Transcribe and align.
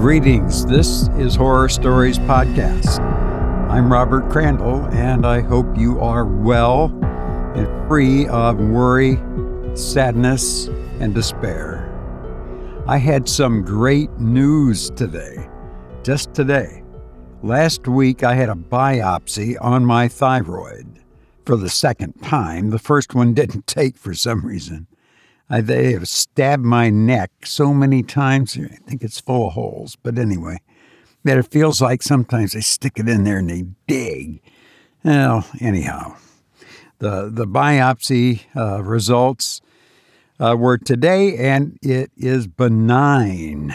Greetings. 0.00 0.64
This 0.64 1.08
is 1.18 1.36
Horror 1.36 1.68
Stories 1.68 2.18
Podcast. 2.20 3.00
I'm 3.68 3.92
Robert 3.92 4.30
Crandall, 4.30 4.86
and 4.86 5.26
I 5.26 5.42
hope 5.42 5.76
you 5.76 6.00
are 6.00 6.24
well 6.24 6.86
and 7.54 7.86
free 7.86 8.26
of 8.28 8.58
worry, 8.58 9.20
sadness, 9.76 10.68
and 11.00 11.14
despair. 11.14 11.86
I 12.86 12.96
had 12.96 13.28
some 13.28 13.62
great 13.62 14.10
news 14.18 14.88
today, 14.88 15.46
just 16.02 16.32
today. 16.32 16.82
Last 17.42 17.86
week, 17.86 18.24
I 18.24 18.34
had 18.34 18.48
a 18.48 18.54
biopsy 18.54 19.58
on 19.60 19.84
my 19.84 20.08
thyroid 20.08 21.04
for 21.44 21.58
the 21.58 21.68
second 21.68 22.14
time. 22.22 22.70
The 22.70 22.78
first 22.78 23.14
one 23.14 23.34
didn't 23.34 23.66
take 23.66 23.98
for 23.98 24.14
some 24.14 24.46
reason. 24.46 24.86
I, 25.50 25.60
they 25.60 25.92
have 25.92 26.08
stabbed 26.08 26.64
my 26.64 26.90
neck 26.90 27.32
so 27.44 27.74
many 27.74 28.04
times. 28.04 28.56
I 28.56 28.76
think 28.86 29.02
it's 29.02 29.20
full 29.20 29.48
of 29.48 29.54
holes. 29.54 29.96
But 30.00 30.16
anyway, 30.16 30.58
that 31.24 31.38
it 31.38 31.50
feels 31.50 31.82
like 31.82 32.02
sometimes 32.02 32.52
they 32.52 32.60
stick 32.60 32.98
it 32.98 33.08
in 33.08 33.24
there 33.24 33.38
and 33.38 33.50
they 33.50 33.64
dig. 33.88 34.40
Well, 35.02 35.46
anyhow, 35.60 36.16
the 36.98 37.30
the 37.32 37.46
biopsy 37.46 38.42
uh, 38.54 38.82
results 38.82 39.60
uh, 40.38 40.56
were 40.56 40.78
today, 40.78 41.36
and 41.36 41.78
it 41.82 42.12
is 42.16 42.46
benign. 42.46 43.74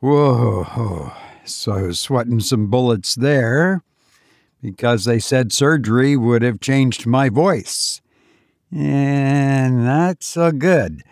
Whoa! 0.00 1.12
So 1.44 1.72
I 1.72 1.82
was 1.82 1.98
sweating 1.98 2.40
some 2.40 2.66
bullets 2.66 3.14
there 3.14 3.82
because 4.60 5.04
they 5.06 5.18
said 5.18 5.52
surgery 5.52 6.16
would 6.16 6.42
have 6.42 6.60
changed 6.60 7.06
my 7.06 7.28
voice 7.28 8.02
and 8.72 9.84
not 9.84 10.22
so 10.22 10.52
good. 10.52 11.02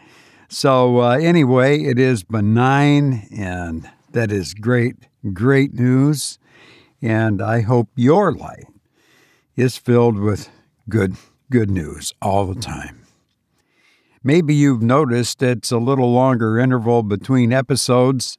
So, 0.49 1.01
uh, 1.01 1.19
anyway, 1.19 1.83
it 1.83 1.99
is 1.99 2.23
benign, 2.23 3.27
and 3.37 3.91
that 4.13 4.31
is 4.31 4.55
great, 4.55 4.97
great 5.33 5.75
news. 5.75 6.39
And 7.03 7.43
I 7.43 7.63
hope 7.63 7.89
your 7.97 8.33
life 8.33 8.65
is 9.57 9.77
filled 9.77 10.19
with 10.19 10.49
good, 10.89 11.17
good 11.51 11.71
news 11.71 12.15
all 12.23 12.47
the 12.47 12.61
time. 12.61 13.07
Maybe 14.23 14.55
you've 14.55 14.83
noticed 14.83 15.43
it's 15.43 15.71
a 15.71 15.79
little 15.79 16.13
longer 16.13 16.59
interval 16.59 17.03
between 17.03 17.53
episodes. 17.53 18.39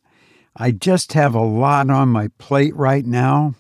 I 0.56 0.72
just 0.72 1.14
have 1.14 1.34
a 1.34 1.42
lot 1.42 1.90
on 1.90 2.10
my 2.10 2.30
plate 2.38 2.76
right 2.76 3.06
now. 3.06 3.56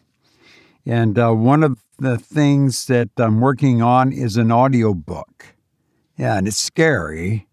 And 0.85 1.17
uh, 1.17 1.31
one 1.31 1.63
of 1.63 1.79
the 1.97 2.17
things 2.17 2.85
that 2.85 3.09
I'm 3.17 3.41
working 3.41 3.81
on 3.81 4.11
is 4.11 4.37
an 4.37 4.51
audiobook. 4.51 5.55
Yeah, 6.17 6.37
and 6.37 6.47
it's 6.47 6.57
scary. 6.57 7.47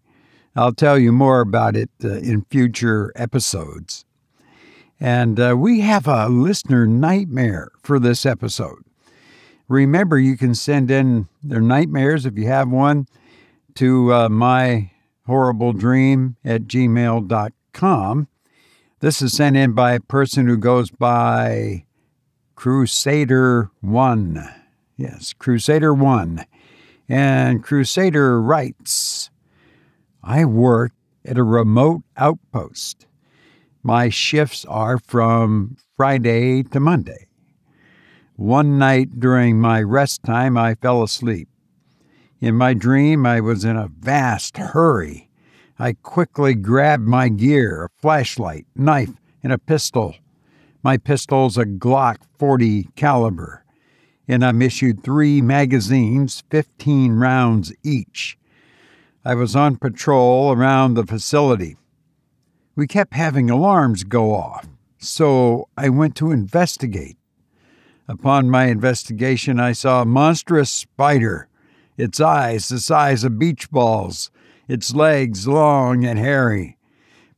I'll 0.55 0.73
tell 0.73 0.97
you 0.97 1.11
more 1.11 1.41
about 1.41 1.75
it 1.75 1.89
uh, 2.03 2.13
in 2.13 2.45
future 2.49 3.11
episodes. 3.15 4.05
And 4.99 5.39
uh, 5.39 5.55
we 5.57 5.81
have 5.81 6.07
a 6.07 6.29
listener 6.29 6.87
nightmare 6.87 7.71
for 7.83 7.99
this 7.99 8.25
episode. 8.25 8.83
Remember, 9.67 10.17
you 10.17 10.37
can 10.37 10.55
send 10.55 10.89
in 10.89 11.27
their 11.43 11.61
nightmares 11.61 12.25
if 12.25 12.37
you 12.37 12.47
have 12.47 12.69
one 12.69 13.07
to 13.75 14.13
uh, 14.13 14.29
my 14.29 14.91
horrible 15.25 15.73
dream 15.73 16.37
at 16.45 16.63
gmail.com. 16.63 18.27
This 18.99 19.21
is 19.21 19.33
sent 19.33 19.57
in 19.57 19.73
by 19.73 19.93
a 19.93 19.99
person 19.99 20.47
who 20.47 20.57
goes 20.57 20.89
by 20.91 21.85
Crusader 22.55 23.69
One. 23.81 24.49
Yes, 24.97 25.33
Crusader 25.33 25.93
One. 25.93 26.45
And 27.07 27.63
Crusader 27.63 28.41
writes 28.41 29.29
I 30.23 30.45
work 30.45 30.93
at 31.23 31.37
a 31.37 31.43
remote 31.43 32.03
outpost. 32.17 33.05
My 33.83 34.09
shifts 34.09 34.65
are 34.65 34.97
from 34.97 35.77
Friday 35.95 36.63
to 36.63 36.79
Monday. 36.79 37.27
One 38.35 38.79
night 38.79 39.19
during 39.19 39.59
my 39.59 39.81
rest 39.81 40.23
time, 40.23 40.57
I 40.57 40.75
fell 40.75 41.03
asleep. 41.03 41.47
In 42.39 42.55
my 42.55 42.73
dream, 42.73 43.25
I 43.25 43.41
was 43.41 43.63
in 43.63 43.77
a 43.77 43.87
vast 43.87 44.57
hurry. 44.57 45.29
I 45.77 45.93
quickly 45.93 46.55
grabbed 46.55 47.07
my 47.07 47.29
gear 47.29 47.85
a 47.85 48.01
flashlight, 48.01 48.65
knife, 48.75 49.13
and 49.43 49.53
a 49.53 49.57
pistol. 49.57 50.15
My 50.85 50.97
pistol's 50.97 51.57
a 51.57 51.65
Glock 51.65 52.17
40 52.37 52.89
caliber, 52.95 53.65
and 54.27 54.45
I'm 54.45 54.61
issued 54.61 55.03
three 55.03 55.41
magazines, 55.41 56.43
15 56.51 57.13
rounds 57.13 57.73
each. 57.83 58.37
I 59.25 59.33
was 59.33 59.55
on 59.55 59.77
patrol 59.77 60.51
around 60.51 60.93
the 60.93 61.07
facility. 61.07 61.75
We 62.75 62.85
kept 62.85 63.15
having 63.15 63.49
alarms 63.49 64.03
go 64.03 64.35
off, 64.35 64.67
so 64.99 65.69
I 65.75 65.89
went 65.89 66.15
to 66.17 66.29
investigate. 66.29 67.17
Upon 68.07 68.51
my 68.51 68.65
investigation, 68.65 69.59
I 69.59 69.71
saw 69.71 70.03
a 70.03 70.05
monstrous 70.05 70.69
spider, 70.69 71.47
its 71.97 72.21
eyes 72.21 72.67
the 72.67 72.79
size 72.79 73.23
of 73.23 73.39
beach 73.39 73.71
balls, 73.71 74.29
its 74.67 74.93
legs 74.93 75.47
long 75.47 76.05
and 76.05 76.19
hairy. 76.19 76.77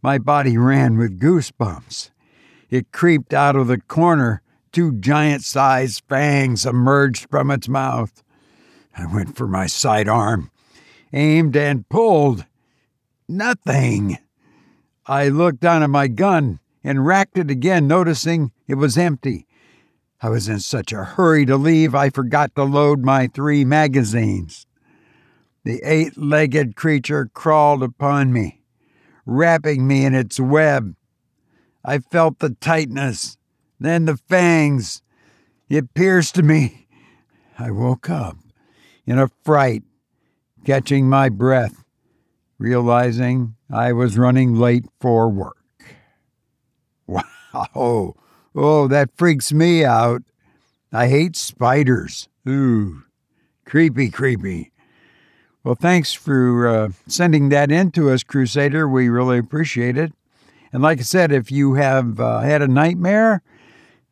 My 0.02 0.18
body 0.18 0.58
ran 0.58 0.98
with 0.98 1.18
goosebumps. 1.18 2.10
It 2.70 2.92
creeped 2.92 3.34
out 3.34 3.56
of 3.56 3.68
the 3.68 3.80
corner. 3.80 4.42
Two 4.72 4.94
giant 4.94 5.44
sized 5.44 6.04
fangs 6.10 6.66
emerged 6.66 7.30
from 7.30 7.50
its 7.50 7.68
mouth. 7.70 8.24
I 8.96 9.06
went 9.06 9.38
for 9.38 9.48
my 9.48 9.68
sidearm, 9.68 10.52
aimed 11.14 11.56
and 11.56 11.88
pulled. 11.88 12.46
Nothing. 13.28 14.18
I 15.06 15.30
looked 15.30 15.62
down 15.62 15.84
at 15.84 15.90
my 15.90 16.08
gun 16.08 16.60
and 16.84 17.06
racked 17.06 17.38
it 17.38 17.50
again, 17.50 17.88
noticing 17.88 18.52
it 18.68 18.76
was 18.76 18.98
empty. 18.98 19.48
I 20.22 20.30
was 20.30 20.50
in 20.50 20.60
such 20.60 20.92
a 20.92 21.04
hurry 21.04 21.46
to 21.46 21.58
leave, 21.58 21.94
I 21.94 22.10
forgot 22.10 22.56
to 22.56 22.64
load 22.64 23.04
my 23.04 23.28
three 23.28 23.64
magazines. 23.64 24.66
The 25.64 25.82
eight 25.84 26.18
legged 26.18 26.76
creature 26.76 27.30
crawled 27.34 27.84
upon 27.84 28.34
me, 28.34 28.64
wrapping 29.26 29.86
me 29.86 30.06
in 30.06 30.16
its 30.16 30.40
web. 30.40 30.96
I 31.88 32.00
felt 32.00 32.40
the 32.40 32.50
tightness, 32.50 33.38
then 33.80 34.06
the 34.06 34.18
fangs. 34.18 35.02
It 35.70 35.94
pierced 35.94 36.44
me. 36.44 36.86
I 37.58 37.72
woke 37.72 38.10
up 38.10 38.36
in 39.06 39.18
a 39.18 39.30
fright, 39.46 39.84
catching 40.66 41.08
my 41.08 41.30
breath, 41.30 41.86
realizing 42.60 43.56
I 43.72 43.94
was 43.94 44.18
running 44.18 44.54
late 44.56 44.86
for 45.00 45.30
work. 45.30 45.56
Wow. 47.64 48.16
Oh, 48.54 48.88
that 48.90 49.10
freaks 49.16 49.54
me 49.54 49.86
out. 49.86 50.22
I 50.92 51.08
hate 51.08 51.38
spiders. 51.38 52.28
Ooh, 52.48 53.04
creepy, 53.66 54.10
creepy. 54.10 54.74
Well, 55.64 55.76
thanks 55.76 56.12
for 56.14 56.68
uh, 56.68 56.90
sending 57.08 57.48
that 57.50 57.72
in 57.72 57.92
to 57.92 58.10
us, 58.10 58.24
Crusader. 58.24 58.90
We 58.90 59.08
really 59.08 59.38
appreciate 59.38 59.98
it. 59.98 60.12
And 60.72 60.84
like 60.84 61.00
I 61.00 61.04
said, 61.04 61.32
if 61.32 61.52
you 61.52 61.76
have 61.76 62.20
uh, 62.20 62.40
had 62.40 62.62
a 62.62 62.68
nightmare, 62.68 63.42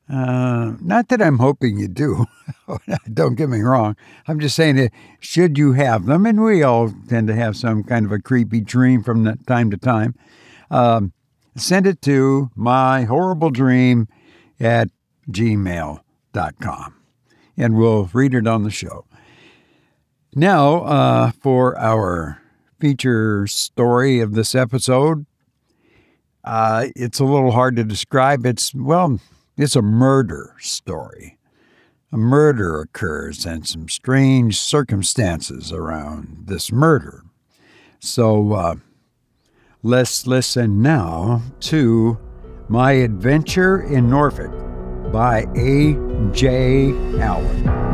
uh, 0.10 0.74
not 0.82 1.10
that 1.10 1.22
I'm 1.22 1.40
hoping 1.40 1.80
you 1.80 1.88
do, 1.88 2.26
don't 3.14 3.36
get 3.36 3.50
me 3.50 3.62
wrong. 3.62 3.96
I'm 4.28 4.40
just 4.40 4.56
saying 4.56 4.76
that 4.76 4.92
should 5.20 5.58
you 5.58 5.74
have 5.74 6.06
them, 6.06 6.26
and 6.26 6.44
we 6.44 6.64
all 6.64 6.94
tend 7.10 7.28
to 7.28 7.36
have 7.36 7.58
some 7.58 7.84
kind 7.84 8.06
of 8.06 8.12
a 8.12 8.20
creepy 8.20 8.62
dream 8.62 9.04
from 9.04 9.38
time 9.46 9.72
to 9.72 9.78
time, 9.78 10.16
um, 10.70 11.14
send 11.56 11.88
it 11.88 12.02
to 12.04 12.52
my 12.56 13.04
horrible 13.04 13.50
dream 13.50 14.08
at 14.60 14.90
gmail.com 15.30 16.96
and 17.58 17.78
we'll 17.78 18.10
read 18.14 18.34
it 18.34 18.48
on 18.48 18.64
the 18.64 18.72
show. 18.72 19.06
Now, 20.34 20.84
uh, 20.84 21.32
for 21.32 21.78
our 21.80 22.42
feature 22.80 23.48
story 23.48 24.20
of 24.20 24.34
this 24.34 24.54
episode, 24.54 25.26
uh, 26.46 26.88
it's 26.96 27.20
a 27.20 27.26
little 27.26 27.52
hard 27.52 27.76
to 27.76 27.84
describe. 27.84 28.46
It's, 28.46 28.74
well, 28.74 29.20
it's 29.58 29.76
a 29.76 29.82
murder 29.82 30.56
story. 30.60 31.38
A 32.12 32.18
murder 32.18 32.80
occurs 32.80 33.46
and 33.46 33.68
some 33.68 33.90
strange 33.90 34.60
circumstances 34.60 35.72
around 35.74 36.46
this 36.46 36.72
murder. 36.72 37.24
So 38.00 38.54
uh, 38.54 38.76
let's 39.84 40.28
listen 40.28 40.82
now 40.82 41.42
to 41.62 42.18
My 42.70 42.92
Adventure 42.94 43.82
in 43.82 44.10
Norfolk 44.10 44.54
by 45.12 45.46
A.J. 45.56 46.92
Alan. 47.20 47.85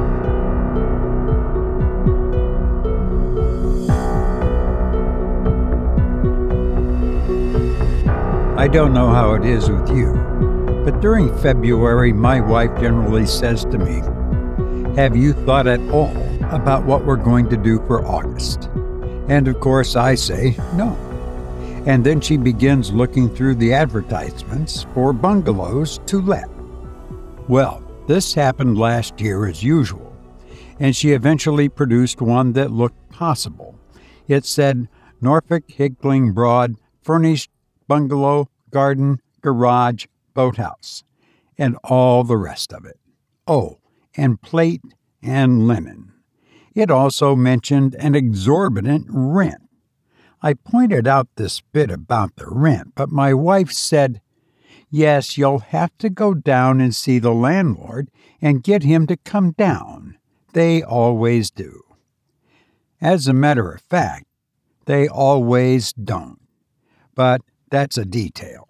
I 8.61 8.67
don't 8.67 8.93
know 8.93 9.09
how 9.09 9.33
it 9.33 9.43
is 9.43 9.71
with 9.71 9.89
you, 9.89 10.13
but 10.85 11.01
during 11.01 11.35
February, 11.39 12.13
my 12.13 12.39
wife 12.39 12.69
generally 12.79 13.25
says 13.25 13.65
to 13.65 13.79
me, 13.79 14.03
Have 14.95 15.15
you 15.15 15.33
thought 15.33 15.65
at 15.65 15.79
all 15.89 16.15
about 16.51 16.85
what 16.85 17.03
we're 17.03 17.15
going 17.15 17.49
to 17.49 17.57
do 17.57 17.79
for 17.87 18.05
August? 18.05 18.65
And 19.29 19.47
of 19.47 19.59
course, 19.59 19.95
I 19.95 20.13
say 20.13 20.55
no. 20.75 20.95
and 21.87 22.05
then 22.05 22.21
she 22.21 22.37
begins 22.37 22.91
looking 22.91 23.33
through 23.33 23.55
the 23.55 23.73
advertisements 23.73 24.85
for 24.93 25.11
bungalows 25.11 25.99
to 26.05 26.21
let. 26.21 26.47
Well, 27.47 27.81
this 28.05 28.35
happened 28.35 28.77
last 28.77 29.19
year 29.19 29.47
as 29.47 29.63
usual, 29.63 30.15
and 30.79 30.95
she 30.95 31.13
eventually 31.13 31.67
produced 31.67 32.21
one 32.21 32.53
that 32.53 32.69
looked 32.69 33.09
possible. 33.09 33.73
It 34.27 34.45
said 34.45 34.87
Norfolk 35.19 35.63
Hickling 35.67 36.31
Broad 36.33 36.75
furnished 37.01 37.49
bungalow, 37.87 38.50
garden, 38.71 39.21
garage, 39.41 40.05
boathouse, 40.33 41.03
and 41.57 41.77
all 41.83 42.23
the 42.23 42.37
rest 42.37 42.73
of 42.73 42.85
it. 42.85 42.99
Oh, 43.47 43.79
and 44.15 44.41
plate 44.41 44.81
and 45.21 45.67
linen. 45.67 46.11
It 46.73 46.89
also 46.89 47.35
mentioned 47.35 47.95
an 47.95 48.15
exorbitant 48.15 49.07
rent. 49.09 49.69
I 50.41 50.53
pointed 50.53 51.07
out 51.07 51.27
this 51.35 51.61
bit 51.61 51.91
about 51.91 52.35
the 52.35 52.47
rent, 52.47 52.93
but 52.95 53.09
my 53.11 53.33
wife 53.33 53.71
said, 53.71 54.21
Yes, 54.89 55.37
you'll 55.37 55.59
have 55.59 55.97
to 55.99 56.09
go 56.09 56.33
down 56.33 56.81
and 56.81 56.93
see 56.93 57.19
the 57.19 57.33
landlord 57.33 58.09
and 58.41 58.63
get 58.63 58.83
him 58.83 59.07
to 59.07 59.17
come 59.17 59.51
down. 59.51 60.17
They 60.53 60.81
always 60.81 61.49
do. 61.49 61.83
As 62.99 63.27
a 63.27 63.33
matter 63.33 63.71
of 63.71 63.81
fact, 63.81 64.25
they 64.85 65.07
always 65.07 65.93
don't. 65.93 66.41
But 67.15 67.41
that's 67.71 67.97
a 67.97 68.05
detail. 68.05 68.67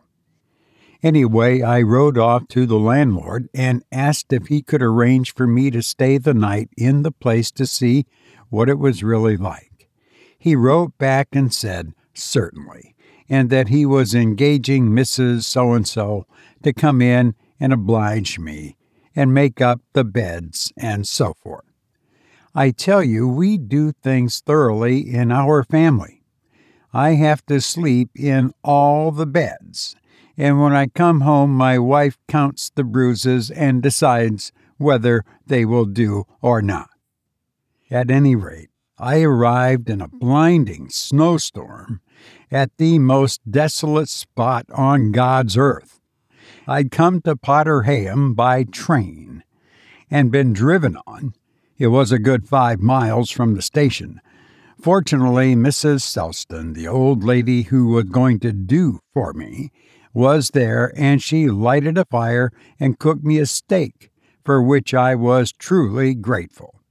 Anyway, 1.03 1.62
I 1.62 1.81
rode 1.81 2.18
off 2.18 2.48
to 2.50 2.65
the 2.65 2.77
landlord 2.77 3.50
and 3.53 3.83
asked 3.92 4.31
if 4.31 4.48
he 4.48 4.62
could 4.62 4.83
arrange 4.83 5.33
for 5.33 5.48
me 5.48 5.71
to 5.71 5.81
stay 5.81 6.18
the 6.19 6.33
night 6.33 6.69
in 6.77 7.01
the 7.01 7.12
place 7.12 7.50
to 7.51 7.65
see 7.65 8.06
what 8.50 8.69
it 8.69 8.77
was 8.77 9.03
really 9.03 9.36
like. 9.36 9.89
He 10.38 10.56
wrote 10.56 10.98
back 10.98 11.30
and 11.33 11.53
said, 11.53 11.94
certainly, 12.13 12.95
and 13.27 13.50
that 13.50 13.69
he 13.69 13.86
was 13.86 14.13
engaging 14.13 14.89
Mrs. 14.89 15.44
So 15.44 15.74
and 15.74 15.88
so 15.88 16.27
to 16.63 16.71
come 16.74 17.01
in 17.01 17.33
and 17.59 17.74
oblige 17.74 18.38
me 18.38 18.77
and 19.15 19.33
make 19.33 19.59
up 19.59 19.81
the 19.94 20.04
beds 20.04 20.71
and 20.77 21.07
so 21.07 21.33
forth. 21.33 21.65
I 22.54 22.71
tell 22.71 23.04
you, 23.04 23.27
we 23.27 23.57
do 23.57 23.92
things 23.92 24.39
thoroughly 24.39 25.00
in 25.00 25.31
our 25.31 25.63
family. 25.63 26.20
I 26.93 27.11
have 27.11 27.45
to 27.45 27.61
sleep 27.61 28.11
in 28.15 28.53
all 28.63 29.11
the 29.11 29.25
beds 29.25 29.95
and 30.38 30.59
when 30.59 30.73
I 30.73 30.88
come 30.88 31.21
home, 31.21 31.51
my 31.51 31.77
wife 31.77 32.17
counts 32.27 32.71
the 32.71 32.83
bruises 32.83 33.51
and 33.51 33.83
decides 33.83 34.51
whether 34.77 35.23
they 35.45 35.65
will 35.65 35.85
do 35.85 36.25
or 36.41 36.61
not. 36.61 36.89
At 37.89 38.09
any 38.09 38.35
rate, 38.35 38.69
I 38.97 39.21
arrived 39.21 39.89
in 39.89 40.01
a 40.01 40.07
blinding 40.07 40.89
snowstorm 40.89 42.01
at 42.49 42.75
the 42.77 42.97
most 42.97 43.41
desolate 43.49 44.09
spot 44.09 44.65
on 44.73 45.11
God's 45.11 45.57
earth. 45.57 45.99
I'd 46.67 46.89
come 46.91 47.21
to 47.21 47.35
Potter 47.35 47.83
Heigham 47.83 48.33
by 48.33 48.63
train 48.63 49.44
and 50.09 50.31
been 50.31 50.53
driven 50.53 50.97
on. 51.05 51.33
It 51.77 51.87
was 51.87 52.11
a 52.11 52.19
good 52.19 52.47
five 52.47 52.79
miles 52.79 53.29
from 53.29 53.53
the 53.53 53.61
station. 53.61 54.21
Fortunately, 54.81 55.56
Mrs. 55.56 56.01
Selston, 56.01 56.74
the 56.74 56.88
old 56.88 57.24
lady 57.24 57.63
who 57.63 57.89
was 57.89 58.06
going 58.06 58.39
to 58.39 58.51
do 58.51 59.00
for 59.13 59.31
me, 59.31 59.72
was 60.12 60.50
there, 60.50 60.92
and 60.95 61.22
she 61.22 61.50
lighted 61.50 62.00
a 62.00 62.06
fire 62.06 62.51
and 62.80 62.98
cooked 62.98 63.24
me 63.24 63.38
a 63.38 63.45
steak, 63.45 64.10
for 64.44 64.60
which 64.60 64.95
I 64.95 65.13
was 65.13 65.51
truly 65.51 66.16
grateful. 66.16 66.81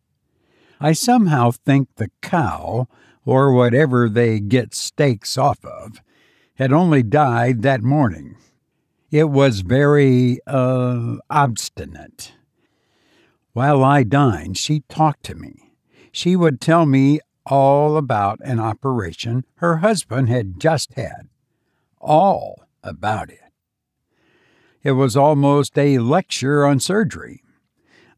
I 0.80 0.92
somehow 0.92 1.50
think 1.50 1.88
the 1.96 2.10
cow, 2.22 2.86
or 3.24 3.52
whatever 3.52 4.08
they 4.08 4.38
get 4.38 4.72
steaks 4.72 5.36
off 5.36 5.64
of, 5.64 6.00
had 6.54 6.72
only 6.72 7.02
died 7.02 7.62
that 7.62 7.82
morning. 7.82 8.36
It 9.10 9.30
was 9.30 9.62
very, 9.62 10.38
uh, 10.46 11.16
obstinate. 11.28 12.34
While 13.52 13.82
I 13.82 14.04
dined, 14.04 14.56
she 14.56 14.84
talked 14.88 15.24
to 15.24 15.34
me. 15.34 15.74
She 16.12 16.36
would 16.36 16.60
tell 16.60 16.86
me 16.86 17.18
all 17.50 17.96
about 17.96 18.38
an 18.44 18.60
operation 18.60 19.44
her 19.56 19.78
husband 19.78 20.28
had 20.28 20.60
just 20.60 20.94
had. 20.94 21.28
All 22.00 22.64
about 22.82 23.28
it. 23.28 23.40
It 24.82 24.92
was 24.92 25.16
almost 25.16 25.76
a 25.76 25.98
lecture 25.98 26.64
on 26.64 26.80
surgery. 26.80 27.42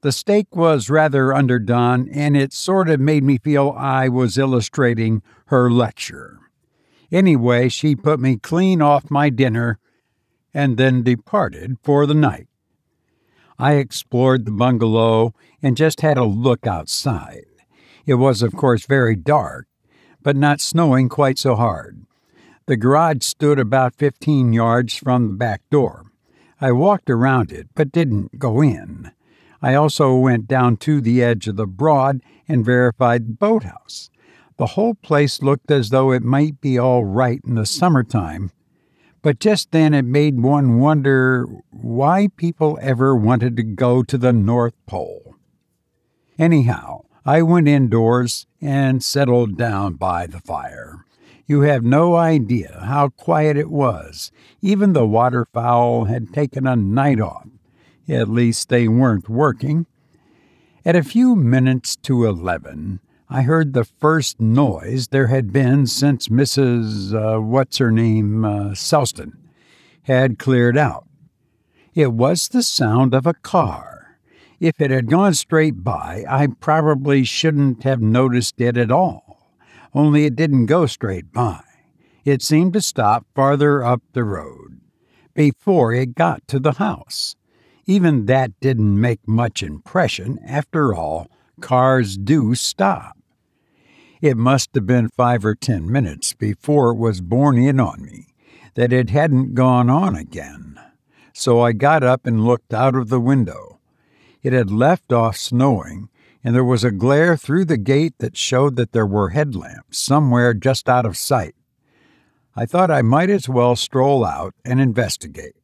The 0.03 0.13
steak 0.13 0.55
was 0.55 0.91
rather 0.91 1.35
underdone, 1.35 2.09
and 2.11 2.37
it 2.37 2.53
sort 2.53 2.89
of 2.89 3.01
made 3.01 3.25
me 3.25 3.39
feel 3.39 3.75
I 3.77 4.09
was 4.09 4.39
illustrating 4.39 5.23
her 5.47 5.71
lecture. 5.71 6.39
Anyway, 7.11 7.69
she 7.69 7.97
put 7.97 8.21
me 8.21 8.37
clean 8.37 8.83
off 8.83 9.11
my 9.11 9.31
dinner 9.31 9.79
and 10.55 10.77
then 10.77 11.03
departed 11.03 11.77
for 11.83 12.07
the 12.07 12.15
night. 12.15 12.49
I 13.59 13.75
explored 13.75 14.45
the 14.45 14.51
bungalow 14.51 15.35
and 15.63 15.77
just 15.77 16.01
had 16.01 16.19
a 16.19 16.25
look 16.25 16.67
outside. 16.67 17.45
It 18.07 18.15
was, 18.15 18.43
of 18.43 18.55
course, 18.55 18.87
very 18.87 19.17
dark, 19.17 19.67
but 20.23 20.37
not 20.37 20.61
snowing 20.61 21.09
quite 21.09 21.39
so 21.39 21.55
hard. 21.55 22.05
The 22.67 22.77
garage 22.77 23.25
stood 23.25 23.59
about 23.59 23.95
15 23.95 24.53
yards 24.53 24.97
from 24.97 25.29
the 25.29 25.35
back 25.35 25.63
door. 25.71 26.07
I 26.61 26.73
walked 26.73 27.11
around 27.11 27.51
it, 27.51 27.69
but 27.75 27.93
didn't 27.93 28.39
go 28.39 28.63
in. 28.63 29.11
I 29.61 29.75
also 29.75 30.15
went 30.15 30.47
down 30.47 30.77
to 30.79 31.01
the 31.01 31.23
edge 31.23 31.49
of 31.49 31.57
the 31.57 31.67
broad 31.67 32.21
and 32.49 32.65
verified 32.65 33.27
the 33.27 33.33
boathouse. 33.33 34.11
The 34.59 34.67
whole 34.67 34.95
place 34.95 35.43
looked 35.43 35.71
as 35.71 35.91
though 35.91 36.13
it 36.13 36.23
might 36.23 36.61
be 36.61 36.79
all 36.79 37.05
right 37.05 37.41
in 37.45 37.55
the 37.55 37.67
summertime, 37.67 38.51
but 39.23 39.39
just 39.39 39.71
then 39.71 39.95
it 39.95 40.05
made 40.05 40.41
one 40.41 40.79
wonder 40.79 41.47
why 41.71 42.29
people 42.37 42.79
ever 42.83 43.15
wanted 43.15 43.57
to 43.57 43.63
go 43.63 44.03
to 44.03 44.19
the 44.19 44.33
North 44.33 44.75
Pole. 44.87 45.37
Anyhow, 46.39 47.05
I 47.25 47.43
went 47.43 47.69
indoors 47.69 48.47
and 48.61 49.03
settled 49.03 49.57
down 49.57 49.95
by 49.95 50.27
the 50.27 50.41
fire. 50.41 51.05
You 51.47 51.61
have 51.61 51.85
no 51.85 52.17
idea 52.17 52.81
how 52.85 53.11
quiet 53.11 53.57
it 53.57 53.71
was. 53.71 54.33
Even 54.61 54.93
the 54.93 55.07
waterfowl 55.07 56.07
had 56.07 56.33
taken 56.33 56.67
a 56.67 56.75
night 56.75 57.21
off. 57.21 57.47
At 58.09 58.29
least 58.29 58.69
they 58.69 58.89
weren't 58.89 59.29
working. 59.29 59.87
At 60.85 60.97
a 60.97 61.05
few 61.05 61.37
minutes 61.37 61.95
to 61.97 62.27
eleven, 62.27 62.99
I 63.31 63.43
heard 63.43 63.73
the 63.73 63.85
first 63.85 64.41
noise 64.41 65.09
there 65.09 65.29
had 65.29 65.53
been 65.53 65.87
since 65.87 66.27
Mrs. 66.29 67.15
Uh, 67.15 67.41
what's 67.41 67.79
her 67.79 67.93
name, 67.93 68.45
uh, 68.45 68.71
Selston, 68.71 69.33
had 70.03 70.41
cleared 70.41 70.77
out. 70.77 71.07
It 71.95 72.13
was 72.13 72.49
the 72.49 72.65
sound 72.65 73.15
of 73.15 73.27
a 73.27 73.35
car. 73.35 73.92
If 74.63 74.81
it 74.81 74.91
had 74.91 75.11
gone 75.11 75.35
straight 75.35 75.83
by, 75.83 76.25
I 76.29 76.47
probably 76.47 77.25
shouldn't 77.25 77.83
have 77.83 78.01
noticed 78.01 78.61
it 78.61 78.79
at 78.79 78.91
all 78.91 79.33
only 79.95 80.25
it 80.25 80.37
didn't 80.37 80.67
go 80.67 80.87
straight 80.87 81.33
by. 81.33 81.61
It 82.25 82.43
seemed 82.43 82.73
to 82.75 82.81
stop 82.81 83.27
farther 83.35 83.83
up 83.85 84.03
the 84.13 84.25
road 84.25 84.81
before 85.35 85.93
it 85.93 86.15
got 86.15 86.47
to 86.49 86.59
the 86.59 86.73
house. 86.73 87.37
Even 87.87 88.27
that 88.27 88.59
didn't 88.61 89.01
make 89.01 89.27
much 89.27 89.63
impression. 89.63 90.39
After 90.47 90.95
all, 90.95 91.29
cars 91.61 92.17
do 92.17 92.55
stop. 92.55 93.17
It 94.21 94.37
must 94.37 94.75
have 94.75 94.87
been 94.87 95.09
five 95.09 95.45
or 95.45 95.57
ten 95.57 95.91
minutes 95.91 96.33
before 96.33 96.93
it 96.93 96.99
was 96.99 97.21
borne 97.21 97.59
in 97.59 97.81
on 97.81 98.03
me 98.03 98.29
that 98.75 98.93
it 98.93 99.11
hadn't 99.11 99.55
gone 99.55 99.91
on 99.91 100.15
again. 100.15 100.81
So 101.35 101.61
I 101.61 101.73
got 101.73 102.05
up 102.05 102.25
and 102.25 102.45
looked 102.45 102.73
out 102.73 102.95
of 102.95 103.09
the 103.09 103.21
window. 103.21 103.72
It 104.43 104.53
had 104.53 104.71
left 104.71 105.13
off 105.13 105.37
snowing, 105.37 106.09
and 106.43 106.55
there 106.55 106.65
was 106.65 106.83
a 106.83 106.91
glare 106.91 107.37
through 107.37 107.67
the 107.67 107.77
gate 107.77 108.15
that 108.19 108.37
showed 108.37 108.77
that 108.77 108.93
there 108.93 109.07
were 109.07 109.31
headlamps 109.31 109.99
somewhere 109.99 110.53
just 110.55 110.89
out 110.89 111.07
of 111.07 111.17
sight. 111.17 111.55
I 112.57 112.67
thought 112.67 112.91
I 112.91 113.03
might 113.03 113.31
as 113.31 113.49
well 113.49 113.77
stroll 113.77 114.25
out 114.25 114.55
and 114.65 114.81
investigate. 114.81 115.55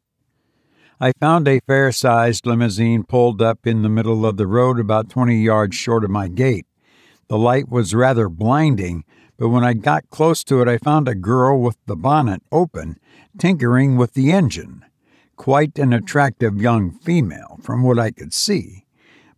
I 1.00 1.12
found 1.20 1.46
a 1.46 1.60
fair 1.66 1.92
sized 1.92 2.46
limousine 2.46 3.04
pulled 3.04 3.42
up 3.42 3.66
in 3.66 3.82
the 3.82 3.88
middle 3.88 4.24
of 4.24 4.36
the 4.36 4.46
road 4.46 4.80
about 4.80 5.10
20 5.10 5.36
yards 5.36 5.76
short 5.76 6.02
of 6.02 6.10
my 6.10 6.28
gate. 6.28 6.66
The 7.28 7.38
light 7.38 7.68
was 7.68 7.94
rather 7.94 8.28
blinding, 8.28 9.04
but 9.36 9.50
when 9.50 9.64
I 9.64 9.74
got 9.74 10.10
close 10.10 10.42
to 10.44 10.62
it, 10.62 10.68
I 10.68 10.78
found 10.78 11.06
a 11.06 11.14
girl 11.14 11.60
with 11.60 11.76
the 11.86 11.94
bonnet 11.94 12.42
open, 12.50 12.98
tinkering 13.38 13.96
with 13.96 14.14
the 14.14 14.32
engine. 14.32 14.84
Quite 15.38 15.78
an 15.78 15.94
attractive 15.94 16.60
young 16.60 16.90
female, 16.90 17.58
from 17.62 17.82
what 17.82 17.98
I 17.98 18.10
could 18.10 18.34
see 18.34 18.84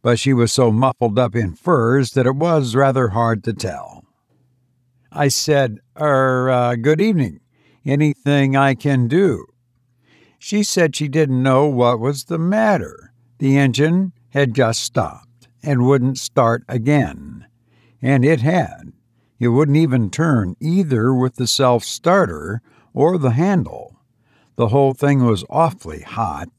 but 0.03 0.19
she 0.19 0.33
was 0.33 0.53
so 0.53 0.71
muffled 0.71 1.19
up 1.19 1.35
in 1.35 1.55
furs 1.55 2.13
that 2.13 2.27
it 2.27 2.37
was 2.37 2.75
rather 2.75 3.09
hard 3.09 3.45
to 3.45 3.53
tell. 3.53 4.05
I 5.13 5.29
said, 5.29 5.81
Er, 6.01 6.49
uh, 6.49 6.77
good 6.77 7.01
evening. 7.01 7.41
Anything 7.85 8.57
I 8.57 8.75
can 8.75 9.09
do? 9.09 9.47
She 10.39 10.63
said 10.63 10.97
she 10.97 11.09
didn't 11.09 11.43
know 11.43 11.67
what 11.67 12.01
was 12.01 12.25
the 12.25 12.39
matter. 12.39 13.13
The 13.39 13.59
engine 13.59 14.13
had 14.31 14.55
just 14.55 14.83
stopped 14.83 15.49
and 15.63 15.87
wouldn't 15.87 16.19
start 16.19 16.65
again. 16.69 17.47
And 18.01 18.25
it 18.25 18.41
had. 18.41 18.93
It 19.39 19.49
wouldn't 19.49 19.77
even 19.77 20.11
turn 20.11 20.57
either 20.61 21.13
with 21.13 21.37
the 21.37 21.47
self 21.47 21.85
starter 21.85 22.63
or 22.95 23.19
the 23.19 23.33
handle. 23.33 24.00
The 24.61 24.69
whole 24.69 24.93
thing 24.93 25.25
was 25.25 25.43
awfully 25.49 26.03
hot, 26.03 26.51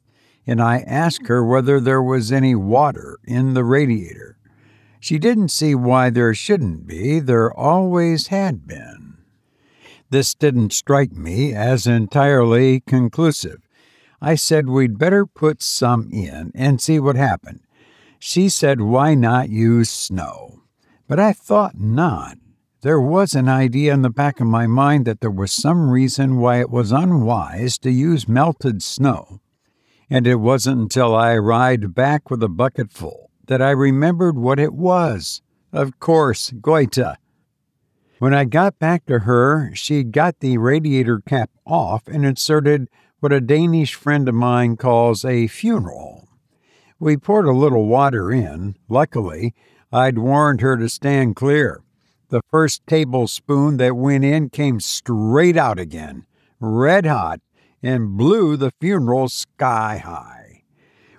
and 0.47 0.59
I 0.59 0.79
asked 0.87 1.27
her 1.27 1.45
whether 1.45 1.79
there 1.79 2.01
was 2.01 2.31
any 2.31 2.55
water 2.55 3.19
in 3.25 3.53
the 3.53 3.63
radiator. 3.63 4.39
She 4.99 5.19
didn't 5.19 5.49
see 5.49 5.75
why 5.75 6.09
there 6.09 6.33
shouldn't 6.33 6.87
be, 6.87 7.19
there 7.19 7.53
always 7.53 8.29
had 8.29 8.65
been. 8.65 9.17
This 10.09 10.33
didn't 10.33 10.73
strike 10.73 11.11
me 11.11 11.53
as 11.53 11.85
entirely 11.85 12.79
conclusive. 12.79 13.59
I 14.19 14.33
said 14.33 14.67
we'd 14.67 14.97
better 14.97 15.27
put 15.27 15.61
some 15.61 16.09
in 16.11 16.51
and 16.55 16.81
see 16.81 16.99
what 16.99 17.15
happened. 17.15 17.59
She 18.17 18.49
said, 18.49 18.81
why 18.81 19.13
not 19.13 19.49
use 19.49 19.91
snow? 19.91 20.63
But 21.07 21.19
I 21.19 21.33
thought 21.33 21.79
not. 21.79 22.39
There 22.83 22.99
was 22.99 23.35
an 23.35 23.47
idea 23.47 23.93
in 23.93 24.01
the 24.01 24.09
back 24.09 24.39
of 24.39 24.47
my 24.47 24.65
mind 24.65 25.05
that 25.05 25.21
there 25.21 25.29
was 25.29 25.51
some 25.51 25.91
reason 25.91 26.37
why 26.37 26.59
it 26.59 26.71
was 26.71 26.91
unwise 26.91 27.77
to 27.79 27.91
use 27.91 28.27
melted 28.27 28.81
snow. 28.81 29.39
And 30.09 30.25
it 30.25 30.37
wasn't 30.37 30.81
until 30.81 31.15
I 31.15 31.33
arrived 31.33 31.93
back 31.93 32.31
with 32.31 32.41
a 32.41 32.49
bucketful 32.49 33.29
that 33.45 33.61
I 33.61 33.69
remembered 33.69 34.35
what 34.35 34.59
it 34.59 34.73
was. 34.73 35.43
Of 35.71 35.99
course, 35.99 36.49
Goitre. 36.49 37.17
When 38.17 38.33
I 38.33 38.45
got 38.45 38.79
back 38.79 39.05
to 39.05 39.19
her, 39.19 39.69
she'd 39.75 40.11
got 40.11 40.39
the 40.39 40.57
radiator 40.57 41.19
cap 41.19 41.51
off 41.67 42.07
and 42.07 42.25
inserted 42.25 42.89
what 43.19 43.31
a 43.31 43.39
Danish 43.39 43.93
friend 43.93 44.27
of 44.27 44.33
mine 44.33 44.75
calls 44.75 45.23
a 45.23 45.45
funeral. 45.45 46.27
We 46.99 47.15
poured 47.15 47.45
a 47.45 47.51
little 47.51 47.85
water 47.85 48.31
in. 48.31 48.75
Luckily, 48.89 49.53
I'd 49.93 50.17
warned 50.17 50.61
her 50.61 50.77
to 50.77 50.89
stand 50.89 51.35
clear. 51.35 51.83
The 52.31 52.41
first 52.49 52.87
tablespoon 52.87 53.75
that 53.75 53.97
went 53.97 54.23
in 54.23 54.51
came 54.51 54.79
straight 54.79 55.57
out 55.57 55.77
again, 55.77 56.25
red 56.61 57.05
hot, 57.05 57.41
and 57.83 58.15
blew 58.17 58.55
the 58.55 58.71
funeral 58.79 59.27
sky 59.27 59.97
high. 59.97 60.63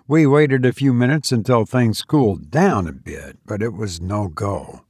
We 0.09 0.27
waited 0.27 0.65
a 0.65 0.73
few 0.73 0.95
minutes 0.95 1.31
until 1.31 1.67
things 1.67 2.01
cooled 2.01 2.51
down 2.51 2.89
a 2.89 2.93
bit, 2.93 3.37
but 3.45 3.61
it 3.61 3.75
was 3.75 4.01
no 4.01 4.29
go. 4.29 4.87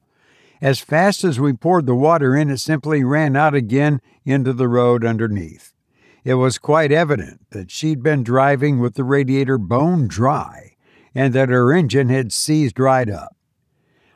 As 0.60 0.78
fast 0.78 1.24
as 1.24 1.40
we 1.40 1.54
poured 1.54 1.86
the 1.86 1.96
water 1.96 2.36
in, 2.36 2.50
it 2.50 2.58
simply 2.58 3.02
ran 3.02 3.34
out 3.34 3.56
again 3.56 4.00
into 4.24 4.52
the 4.52 4.68
road 4.68 5.04
underneath. 5.04 5.74
It 6.22 6.34
was 6.34 6.56
quite 6.56 6.92
evident 6.92 7.50
that 7.50 7.72
she'd 7.72 8.00
been 8.00 8.22
driving 8.22 8.78
with 8.78 8.94
the 8.94 9.02
radiator 9.02 9.58
bone 9.58 10.06
dry 10.06 10.76
and 11.16 11.34
that 11.34 11.48
her 11.48 11.72
engine 11.72 12.10
had 12.10 12.32
seized 12.32 12.78
right 12.78 13.10
up. 13.10 13.36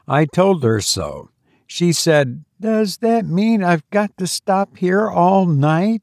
I 0.06 0.24
told 0.24 0.62
her 0.62 0.80
so. 0.80 1.30
She 1.66 1.92
said, 1.92 2.44
Does 2.60 2.98
that 2.98 3.26
mean 3.26 3.62
I've 3.62 3.88
got 3.90 4.16
to 4.18 4.26
stop 4.26 4.76
here 4.76 5.08
all 5.08 5.46
night? 5.46 6.02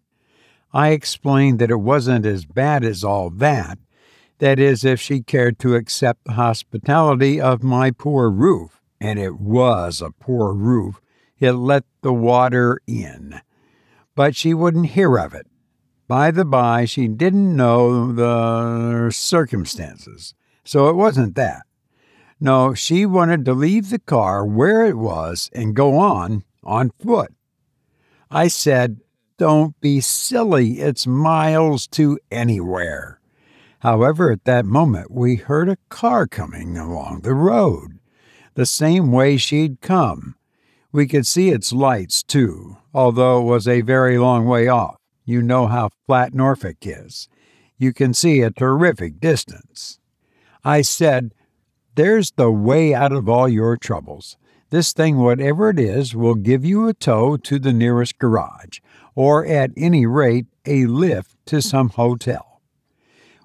I 0.73 0.89
explained 0.89 1.59
that 1.59 1.71
it 1.71 1.79
wasn't 1.79 2.25
as 2.25 2.45
bad 2.45 2.83
as 2.83 3.03
all 3.03 3.29
that. 3.29 3.77
That 4.39 4.59
is, 4.59 4.83
if 4.83 4.99
she 4.99 5.21
cared 5.21 5.59
to 5.59 5.75
accept 5.75 6.25
the 6.25 6.33
hospitality 6.33 7.39
of 7.39 7.63
my 7.63 7.91
poor 7.91 8.29
roof. 8.29 8.81
And 8.99 9.19
it 9.19 9.39
was 9.39 10.01
a 10.01 10.11
poor 10.11 10.53
roof. 10.53 10.99
It 11.39 11.53
let 11.53 11.85
the 12.01 12.13
water 12.13 12.81
in. 12.87 13.41
But 14.15 14.35
she 14.35 14.53
wouldn't 14.53 14.87
hear 14.87 15.17
of 15.17 15.33
it. 15.33 15.47
By 16.07 16.31
the 16.31 16.45
by, 16.45 16.85
she 16.85 17.07
didn't 17.07 17.55
know 17.55 18.11
the 18.11 19.09
circumstances, 19.11 20.33
so 20.63 20.89
it 20.89 20.95
wasn't 20.95 21.35
that. 21.35 21.63
No, 22.43 22.73
she 22.73 23.05
wanted 23.05 23.45
to 23.45 23.53
leave 23.53 23.89
the 23.89 23.99
car 23.99 24.45
where 24.45 24.83
it 24.83 24.97
was 24.97 25.49
and 25.53 25.73
go 25.73 25.95
on 25.97 26.43
on 26.61 26.91
foot. 27.01 27.31
I 28.29 28.49
said, 28.49 28.99
Don't 29.37 29.79
be 29.79 30.01
silly, 30.01 30.81
it's 30.81 31.07
miles 31.07 31.87
to 31.95 32.19
anywhere. 32.29 33.21
However, 33.79 34.29
at 34.29 34.43
that 34.43 34.65
moment, 34.65 35.09
we 35.09 35.37
heard 35.37 35.69
a 35.69 35.77
car 35.87 36.27
coming 36.27 36.77
along 36.77 37.21
the 37.21 37.33
road, 37.33 37.99
the 38.55 38.65
same 38.65 39.13
way 39.13 39.37
she'd 39.37 39.79
come. 39.79 40.35
We 40.91 41.07
could 41.07 41.25
see 41.25 41.47
its 41.47 41.71
lights, 41.71 42.23
too, 42.23 42.75
although 42.93 43.39
it 43.39 43.45
was 43.45 43.69
a 43.69 43.79
very 43.79 44.17
long 44.17 44.45
way 44.45 44.67
off. 44.67 44.97
You 45.23 45.41
know 45.41 45.67
how 45.67 45.91
flat 46.05 46.33
Norfolk 46.33 46.79
is. 46.81 47.29
You 47.77 47.93
can 47.93 48.13
see 48.13 48.41
a 48.41 48.51
terrific 48.51 49.21
distance. 49.21 49.99
I 50.65 50.81
said, 50.81 51.33
There's 51.95 52.31
the 52.31 52.49
way 52.49 52.93
out 52.93 53.11
of 53.11 53.29
all 53.29 53.47
your 53.47 53.77
troubles. 53.77 54.37
This 54.71 54.93
thing, 54.93 55.17
whatever 55.17 55.69
it 55.69 55.79
is, 55.79 56.15
will 56.15 56.33
give 56.33 56.65
you 56.65 56.87
a 56.87 56.93
tow 56.93 57.37
to 57.37 57.59
the 57.59 57.71
nearest 57.71 58.17
garage, 58.17 58.79
or 59.13 59.45
at 59.45 59.69
any 59.77 60.07
rate, 60.07 60.47
a 60.65 60.87
lift 60.87 61.35
to 61.45 61.61
some 61.61 61.89
hotel. 61.89 62.61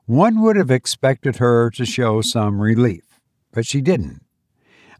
One 0.06 0.40
would 0.40 0.56
have 0.56 0.70
expected 0.70 1.36
her 1.36 1.68
to 1.72 1.84
show 1.84 2.22
some 2.22 2.62
relief, 2.62 3.20
but 3.52 3.66
she 3.66 3.82
didn't. 3.82 4.22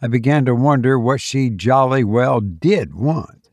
I 0.03 0.09
began 0.09 0.45
to 0.45 0.55
wonder 0.55 0.99
what 0.99 1.23
she 1.23 1.49
jolly 1.49 2.05
well 2.05 2.41
did 2.41 2.95
want. 2.95 3.49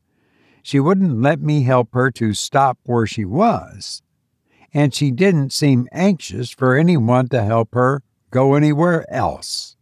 She 0.62 0.82
wouldn't 0.82 1.22
let 1.22 1.40
me 1.40 1.64
help 1.64 1.94
her 1.94 2.12
to 2.12 2.34
stop 2.34 2.80
where 2.84 3.08
she 3.08 3.24
was, 3.24 4.02
and 4.74 4.94
she 4.94 5.12
didn't 5.12 5.54
seem 5.54 5.88
anxious 5.94 6.50
for 6.50 6.76
anyone 6.76 7.30
to 7.30 7.42
help 7.42 7.74
her 7.74 8.04
go 8.32 8.56
anywhere 8.56 9.06
else. 9.10 9.75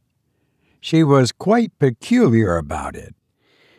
She 0.83 1.01
was 1.01 1.31
quite 1.31 1.79
peculiar 1.79 2.57
about 2.57 2.93
it. 2.97 3.15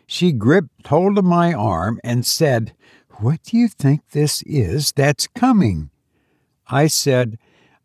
She 0.06 0.32
gripped 0.32 0.86
hold 0.86 1.18
of 1.18 1.24
my 1.26 1.52
arm 1.52 2.00
and 2.02 2.24
said, 2.24 2.72
What 3.20 3.42
do 3.42 3.58
you 3.58 3.68
think 3.68 4.08
this 4.12 4.40
is 4.46 4.90
that's 4.92 5.26
coming? 5.26 5.90
I 6.66 6.86
said, 6.86 7.36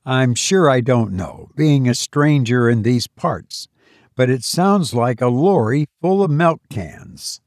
I'm 0.05 0.35
sure 0.35 0.69
I 0.69 0.79
don't 0.79 1.11
know, 1.11 1.49
being 1.57 1.85
a 1.85 1.95
stranger 1.95 2.69
in 2.69 2.83
these 2.83 3.07
parts, 3.07 3.67
but 4.15 4.29
it 4.29 4.45
sounds 4.45 4.93
like 4.93 5.19
a 5.19 5.27
lorry 5.27 5.89
full 6.01 6.23
of 6.23 6.31
milk 6.31 6.61
cans. 6.69 7.41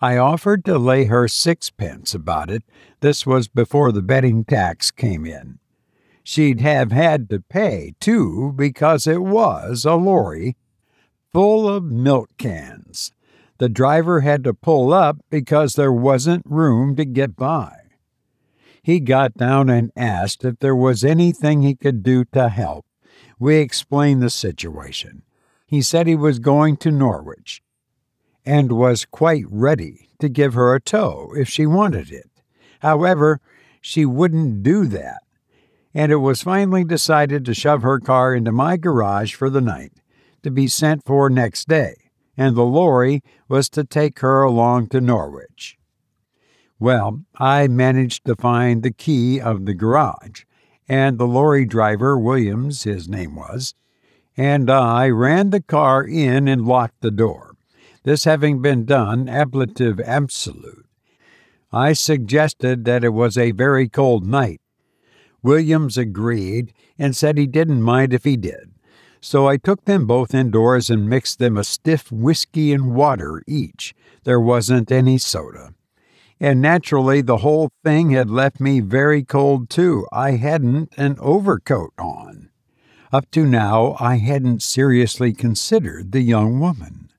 I 0.00 0.16
offered 0.16 0.64
to 0.64 0.78
lay 0.78 1.04
her 1.04 1.28
sixpence 1.28 2.14
about 2.14 2.50
it. 2.50 2.62
This 3.00 3.26
was 3.26 3.48
before 3.48 3.92
the 3.92 4.00
betting 4.00 4.46
tax 4.46 4.90
came 4.90 5.26
in. 5.26 5.58
She'd 6.24 6.62
have 6.62 6.90
had 6.90 7.28
to 7.28 7.40
pay, 7.40 7.92
too, 8.00 8.54
because 8.56 9.06
it 9.06 9.20
was 9.20 9.84
a 9.84 9.96
lorry 9.96 10.56
full 11.32 11.68
of 11.68 11.84
milk 11.84 12.30
cans. 12.38 13.12
The 13.58 13.68
driver 13.68 14.20
had 14.20 14.44
to 14.44 14.54
pull 14.54 14.92
up 14.92 15.18
because 15.30 15.74
there 15.74 15.92
wasn't 15.92 16.44
room 16.46 16.96
to 16.96 17.04
get 17.04 17.36
by. 17.36 17.72
He 18.82 19.00
got 19.00 19.34
down 19.34 19.68
and 19.68 19.90
asked 19.96 20.44
if 20.44 20.58
there 20.58 20.76
was 20.76 21.02
anything 21.02 21.62
he 21.62 21.74
could 21.74 22.02
do 22.02 22.24
to 22.26 22.48
help. 22.48 22.86
We 23.38 23.56
explained 23.56 24.22
the 24.22 24.30
situation. 24.30 25.22
He 25.66 25.82
said 25.82 26.06
he 26.06 26.14
was 26.14 26.38
going 26.38 26.76
to 26.78 26.90
Norwich 26.90 27.62
and 28.44 28.72
was 28.72 29.04
quite 29.04 29.44
ready 29.50 30.08
to 30.20 30.28
give 30.28 30.54
her 30.54 30.74
a 30.74 30.80
tow 30.80 31.32
if 31.36 31.48
she 31.48 31.66
wanted 31.66 32.12
it. 32.12 32.30
However, 32.80 33.40
she 33.80 34.06
wouldn't 34.06 34.62
do 34.62 34.86
that, 34.86 35.22
and 35.92 36.12
it 36.12 36.16
was 36.16 36.42
finally 36.42 36.84
decided 36.84 37.44
to 37.44 37.54
shove 37.54 37.82
her 37.82 37.98
car 37.98 38.34
into 38.34 38.52
my 38.52 38.76
garage 38.76 39.34
for 39.34 39.50
the 39.50 39.60
night, 39.60 39.92
to 40.46 40.50
be 40.52 40.68
sent 40.68 41.04
for 41.04 41.28
next 41.28 41.66
day, 41.66 41.96
and 42.36 42.54
the 42.54 42.62
lorry 42.62 43.20
was 43.48 43.68
to 43.68 43.82
take 43.82 44.20
her 44.20 44.44
along 44.44 44.86
to 44.86 45.00
Norwich. 45.00 45.76
Well, 46.78 47.22
I 47.36 47.66
managed 47.66 48.24
to 48.26 48.36
find 48.36 48.84
the 48.84 48.92
key 48.92 49.40
of 49.40 49.66
the 49.66 49.74
garage, 49.74 50.44
and 50.88 51.18
the 51.18 51.26
lorry 51.26 51.64
driver, 51.64 52.16
Williams, 52.16 52.84
his 52.84 53.08
name 53.08 53.34
was, 53.34 53.74
and 54.36 54.70
I 54.70 55.08
ran 55.08 55.50
the 55.50 55.60
car 55.60 56.04
in 56.04 56.46
and 56.46 56.64
locked 56.64 57.00
the 57.00 57.10
door. 57.10 57.56
This 58.04 58.22
having 58.22 58.62
been 58.62 58.84
done, 58.84 59.28
ablative 59.28 59.98
absolute, 59.98 60.86
I 61.72 61.92
suggested 61.92 62.84
that 62.84 63.02
it 63.02 63.08
was 63.08 63.36
a 63.36 63.50
very 63.50 63.88
cold 63.88 64.24
night. 64.24 64.60
Williams 65.42 65.98
agreed 65.98 66.72
and 66.96 67.16
said 67.16 67.36
he 67.36 67.48
didn't 67.48 67.82
mind 67.82 68.14
if 68.14 68.22
he 68.22 68.36
did. 68.36 68.70
So 69.20 69.48
I 69.48 69.56
took 69.56 69.84
them 69.84 70.06
both 70.06 70.34
indoors 70.34 70.90
and 70.90 71.08
mixed 71.08 71.38
them 71.38 71.56
a 71.56 71.64
stiff 71.64 72.12
whiskey 72.12 72.72
and 72.72 72.94
water 72.94 73.42
each. 73.46 73.94
There 74.24 74.40
wasn't 74.40 74.92
any 74.92 75.18
soda. 75.18 75.74
And 76.38 76.60
naturally, 76.60 77.22
the 77.22 77.38
whole 77.38 77.70
thing 77.82 78.10
had 78.10 78.28
left 78.28 78.60
me 78.60 78.80
very 78.80 79.22
cold, 79.22 79.70
too. 79.70 80.06
I 80.12 80.32
hadn't 80.32 80.92
an 80.96 81.16
overcoat 81.18 81.92
on. 81.98 82.50
Up 83.12 83.30
to 83.30 83.46
now, 83.46 83.96
I 83.98 84.16
hadn't 84.16 84.62
seriously 84.62 85.32
considered 85.32 86.12
the 86.12 86.20
young 86.20 86.60
woman. 86.60 87.10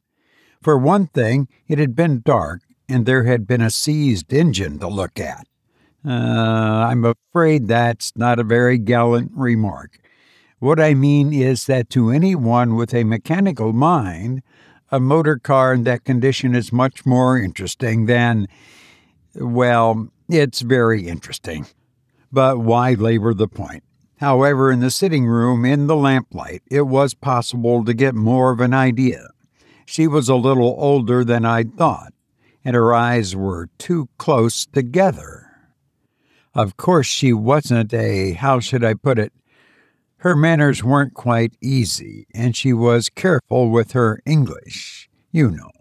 For 0.62 0.78
one 0.78 1.08
thing, 1.08 1.48
it 1.68 1.80
had 1.80 1.96
been 1.96 2.22
dark, 2.24 2.62
and 2.88 3.06
there 3.06 3.24
had 3.24 3.48
been 3.48 3.62
a 3.62 3.72
seized 3.72 4.32
engine 4.32 4.80
to 4.80 4.88
look 4.88 5.20
at. 5.20 5.48
Uh, 6.06 6.12
I'm 6.90 7.04
afraid 7.04 7.68
that's 7.68 8.14
not 8.16 8.40
a 8.40 8.44
very 8.44 8.78
gallant 8.78 9.32
remark. 9.34 10.00
What 10.60 10.80
I 10.80 10.96
mean 10.96 11.34
is 11.34 11.66
that 11.66 11.90
to 11.92 12.10
anyone 12.10 12.76
with 12.76 12.94
a 12.94 13.04
mechanical 13.04 13.74
mind, 13.74 14.42
a 14.92 15.00
motor 15.00 15.38
car 15.38 15.74
in 15.74 15.84
that 15.84 16.04
condition 16.04 16.56
is 16.56 16.72
much 16.72 17.06
more 17.06 17.38
interesting 17.38 18.08
than, 18.08 18.48
well, 19.36 20.10
It's 20.30 20.62
very 20.62 21.08
interesting. 21.08 21.68
But 22.32 22.60
why 22.60 22.94
labor 22.94 23.34
the 23.34 23.48
point? 23.48 23.84
However, 24.18 24.72
in 24.72 24.80
the 24.80 24.92
sitting 24.92 25.26
room 25.26 25.64
in 25.64 25.88
the 25.88 25.96
lamplight, 25.96 26.64
it 26.70 26.82
was 26.82 27.14
possible 27.14 27.86
to 27.86 27.94
get 27.94 28.16
more 28.16 28.52
of 28.52 28.60
an 28.60 28.74
idea. 28.74 29.30
She 29.86 30.08
was 30.08 30.28
a 30.28 30.36
little 30.36 30.76
older 30.78 31.24
than 31.24 31.46
I'd 31.46 31.78
thought, 31.78 32.14
and 32.66 32.76
her 32.76 32.94
eyes 32.94 33.36
were 33.36 33.70
too 33.78 34.10
close 34.18 34.66
together. 34.66 35.46
Of 36.54 36.76
course, 36.76 37.08
she 37.08 37.32
wasn't 37.32 37.94
a, 37.94 38.34
how 38.34 38.60
should 38.60 38.84
I 38.84 38.96
put 38.96 39.20
it? 39.20 39.32
Her 40.22 40.36
manners 40.36 40.84
weren't 40.84 41.14
quite 41.14 41.54
easy, 41.62 42.28
and 42.34 42.56
she 42.56 42.74
was 42.74 43.10
careful 43.10 43.70
with 43.70 43.92
her 43.92 44.20
English, 44.26 45.10
you 45.32 45.52
know. 45.52 45.72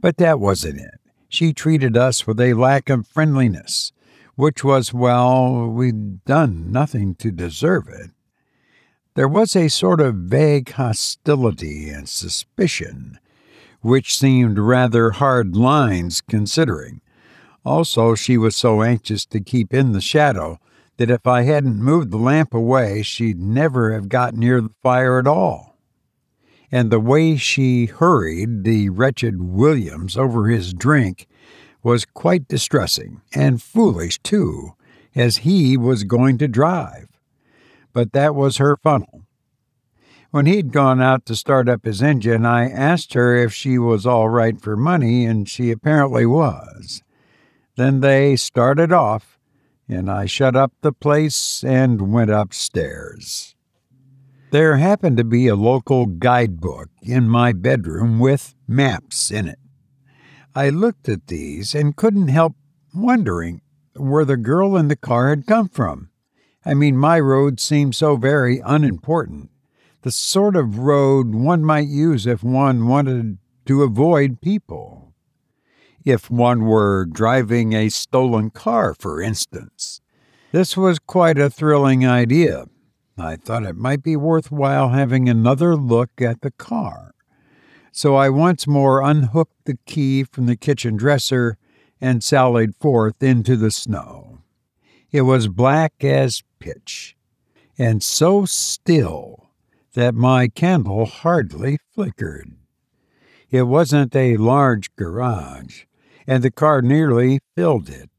But 0.00 0.16
that 0.16 0.40
wasn't 0.40 0.80
it. 0.80 1.00
She 1.28 1.52
treated 1.52 1.96
us 1.96 2.26
with 2.26 2.40
a 2.40 2.54
lack 2.54 2.88
of 2.88 3.06
friendliness, 3.06 3.92
which 4.34 4.64
was, 4.64 4.94
well, 4.94 5.66
we'd 5.66 6.24
done 6.24 6.72
nothing 6.72 7.14
to 7.16 7.30
deserve 7.30 7.88
it. 7.88 8.10
There 9.14 9.28
was 9.28 9.54
a 9.54 9.68
sort 9.68 10.00
of 10.00 10.14
vague 10.14 10.72
hostility 10.72 11.90
and 11.90 12.08
suspicion, 12.08 13.18
which 13.82 14.16
seemed 14.16 14.58
rather 14.58 15.10
hard 15.10 15.54
lines 15.54 16.20
considering. 16.22 17.00
Also, 17.64 18.14
she 18.14 18.38
was 18.38 18.56
so 18.56 18.82
anxious 18.82 19.26
to 19.26 19.40
keep 19.40 19.74
in 19.74 19.92
the 19.92 20.00
shadow 20.00 20.58
that 20.96 21.10
if 21.10 21.26
I 21.26 21.42
hadn't 21.42 21.82
moved 21.82 22.10
the 22.10 22.16
lamp 22.16 22.54
away, 22.54 23.02
she'd 23.02 23.40
never 23.40 23.92
have 23.92 24.08
got 24.08 24.34
near 24.34 24.60
the 24.60 24.74
fire 24.82 25.18
at 25.18 25.26
all. 25.26 25.76
And 26.72 26.90
the 26.90 27.00
way 27.00 27.36
she 27.36 27.86
hurried 27.86 28.64
the 28.64 28.88
wretched 28.88 29.40
Williams 29.40 30.16
over 30.16 30.48
his 30.48 30.72
drink 30.72 31.26
was 31.82 32.04
quite 32.04 32.48
distressing, 32.48 33.20
and 33.32 33.62
foolish, 33.62 34.18
too, 34.20 34.72
as 35.14 35.38
he 35.38 35.76
was 35.76 36.04
going 36.04 36.38
to 36.38 36.48
drive. 36.48 37.08
But 37.92 38.12
that 38.12 38.34
was 38.34 38.56
her 38.56 38.76
funnel. 38.76 39.22
When 40.32 40.46
he'd 40.46 40.72
gone 40.72 41.00
out 41.00 41.24
to 41.26 41.36
start 41.36 41.68
up 41.68 41.84
his 41.84 42.02
engine, 42.02 42.44
I 42.44 42.68
asked 42.68 43.14
her 43.14 43.36
if 43.36 43.54
she 43.54 43.78
was 43.78 44.04
all 44.04 44.28
right 44.28 44.60
for 44.60 44.76
money, 44.76 45.24
and 45.24 45.48
she 45.48 45.70
apparently 45.70 46.26
was. 46.26 47.02
Then 47.76 48.00
they 48.00 48.36
started 48.36 48.92
off, 48.92 49.35
and 49.88 50.10
I 50.10 50.26
shut 50.26 50.56
up 50.56 50.72
the 50.80 50.92
place 50.92 51.62
and 51.62 52.12
went 52.12 52.30
upstairs. 52.30 53.54
There 54.50 54.76
happened 54.76 55.16
to 55.18 55.24
be 55.24 55.48
a 55.48 55.56
local 55.56 56.06
guidebook 56.06 56.88
in 57.02 57.28
my 57.28 57.52
bedroom 57.52 58.18
with 58.18 58.54
maps 58.66 59.30
in 59.30 59.48
it. 59.48 59.58
I 60.54 60.70
looked 60.70 61.08
at 61.08 61.26
these 61.26 61.74
and 61.74 61.96
couldn't 61.96 62.28
help 62.28 62.54
wondering 62.94 63.60
where 63.94 64.24
the 64.24 64.36
girl 64.36 64.76
in 64.76 64.88
the 64.88 64.96
car 64.96 65.30
had 65.30 65.46
come 65.46 65.68
from. 65.68 66.10
I 66.64 66.74
mean, 66.74 66.96
my 66.96 67.20
road 67.20 67.60
seemed 67.60 67.94
so 67.94 68.16
very 68.16 68.60
unimportant. 68.64 69.50
The 70.02 70.10
sort 70.10 70.56
of 70.56 70.78
road 70.78 71.34
one 71.34 71.64
might 71.64 71.88
use 71.88 72.26
if 72.26 72.42
one 72.42 72.86
wanted 72.86 73.38
to 73.66 73.82
avoid 73.82 74.40
people 74.40 75.05
if 76.06 76.30
one 76.30 76.64
were 76.64 77.04
driving 77.04 77.72
a 77.72 77.88
stolen 77.88 78.48
car, 78.48 78.94
for 78.94 79.20
instance. 79.20 80.00
This 80.52 80.76
was 80.76 81.00
quite 81.00 81.36
a 81.36 81.50
thrilling 81.50 82.06
idea. 82.06 82.66
I 83.18 83.34
thought 83.34 83.64
it 83.64 83.76
might 83.76 84.04
be 84.04 84.14
worthwhile 84.14 84.90
having 84.90 85.28
another 85.28 85.74
look 85.74 86.22
at 86.22 86.42
the 86.42 86.52
car. 86.52 87.12
So 87.90 88.14
I 88.14 88.28
once 88.28 88.68
more 88.68 89.02
unhooked 89.02 89.64
the 89.64 89.78
key 89.84 90.22
from 90.22 90.46
the 90.46 90.56
kitchen 90.56 90.96
dresser 90.96 91.58
and 92.00 92.22
sallied 92.22 92.76
forth 92.76 93.20
into 93.20 93.56
the 93.56 93.72
snow. 93.72 94.38
It 95.10 95.22
was 95.22 95.48
black 95.48 96.04
as 96.04 96.44
pitch, 96.60 97.16
and 97.76 98.00
so 98.00 98.44
still 98.44 99.50
that 99.94 100.14
my 100.14 100.46
candle 100.46 101.06
hardly 101.06 101.78
flickered. 101.92 102.52
It 103.50 103.62
wasn't 103.62 104.14
a 104.14 104.36
large 104.36 104.94
garage, 104.96 105.84
and 106.26 106.42
the 106.42 106.50
car 106.50 106.82
nearly 106.82 107.40
filled 107.54 107.88
it. 107.88 108.10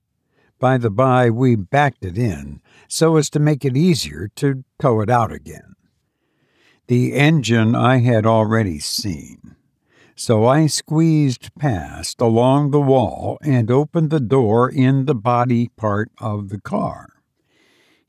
By 0.60 0.78
the 0.78 0.90
by, 0.90 1.30
we 1.30 1.56
backed 1.56 2.04
it 2.04 2.18
in 2.18 2.62
so 2.88 3.18
as 3.18 3.30
to 3.32 3.40
make 3.40 3.66
it 3.66 3.78
easier 3.78 4.30
to 4.36 4.64
tow 4.80 5.02
it 5.02 5.10
out 5.10 5.32
again. 5.32 5.76
The 6.88 7.14
engine 7.14 7.76
I 7.76 7.98
had 7.98 8.26
already 8.26 8.80
seen, 8.80 9.56
so 10.16 10.46
I 10.46 10.68
squeezed 10.68 11.54
past 11.60 12.22
along 12.22 12.72
the 12.72 12.82
wall 12.82 13.38
and 13.42 13.70
opened 13.70 14.10
the 14.10 14.22
door 14.22 14.70
in 14.70 15.06
the 15.06 15.16
body 15.16 15.70
part 15.76 16.10
of 16.18 16.50
the 16.50 16.62
car. 16.62 17.10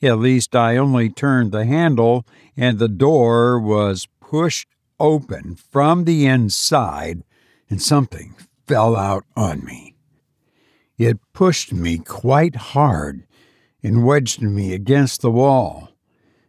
At 0.00 0.20
least 0.20 0.54
I 0.54 0.76
only 0.76 1.10
turned 1.10 1.50
the 1.50 1.66
handle, 1.66 2.24
and 2.56 2.78
the 2.78 2.88
door 2.88 3.58
was 3.58 4.06
pushed 4.20 4.68
open 5.00 5.56
from 5.56 6.04
the 6.04 6.26
inside, 6.26 7.24
and 7.68 7.82
something 7.82 8.36
fell 8.68 8.94
out 8.94 9.24
on 9.34 9.64
me. 9.64 9.96
It 10.98 11.18
pushed 11.32 11.72
me 11.72 11.98
quite 11.98 12.54
hard 12.54 13.26
and 13.82 14.04
wedged 14.04 14.42
me 14.42 14.74
against 14.74 15.22
the 15.22 15.30
wall. 15.30 15.88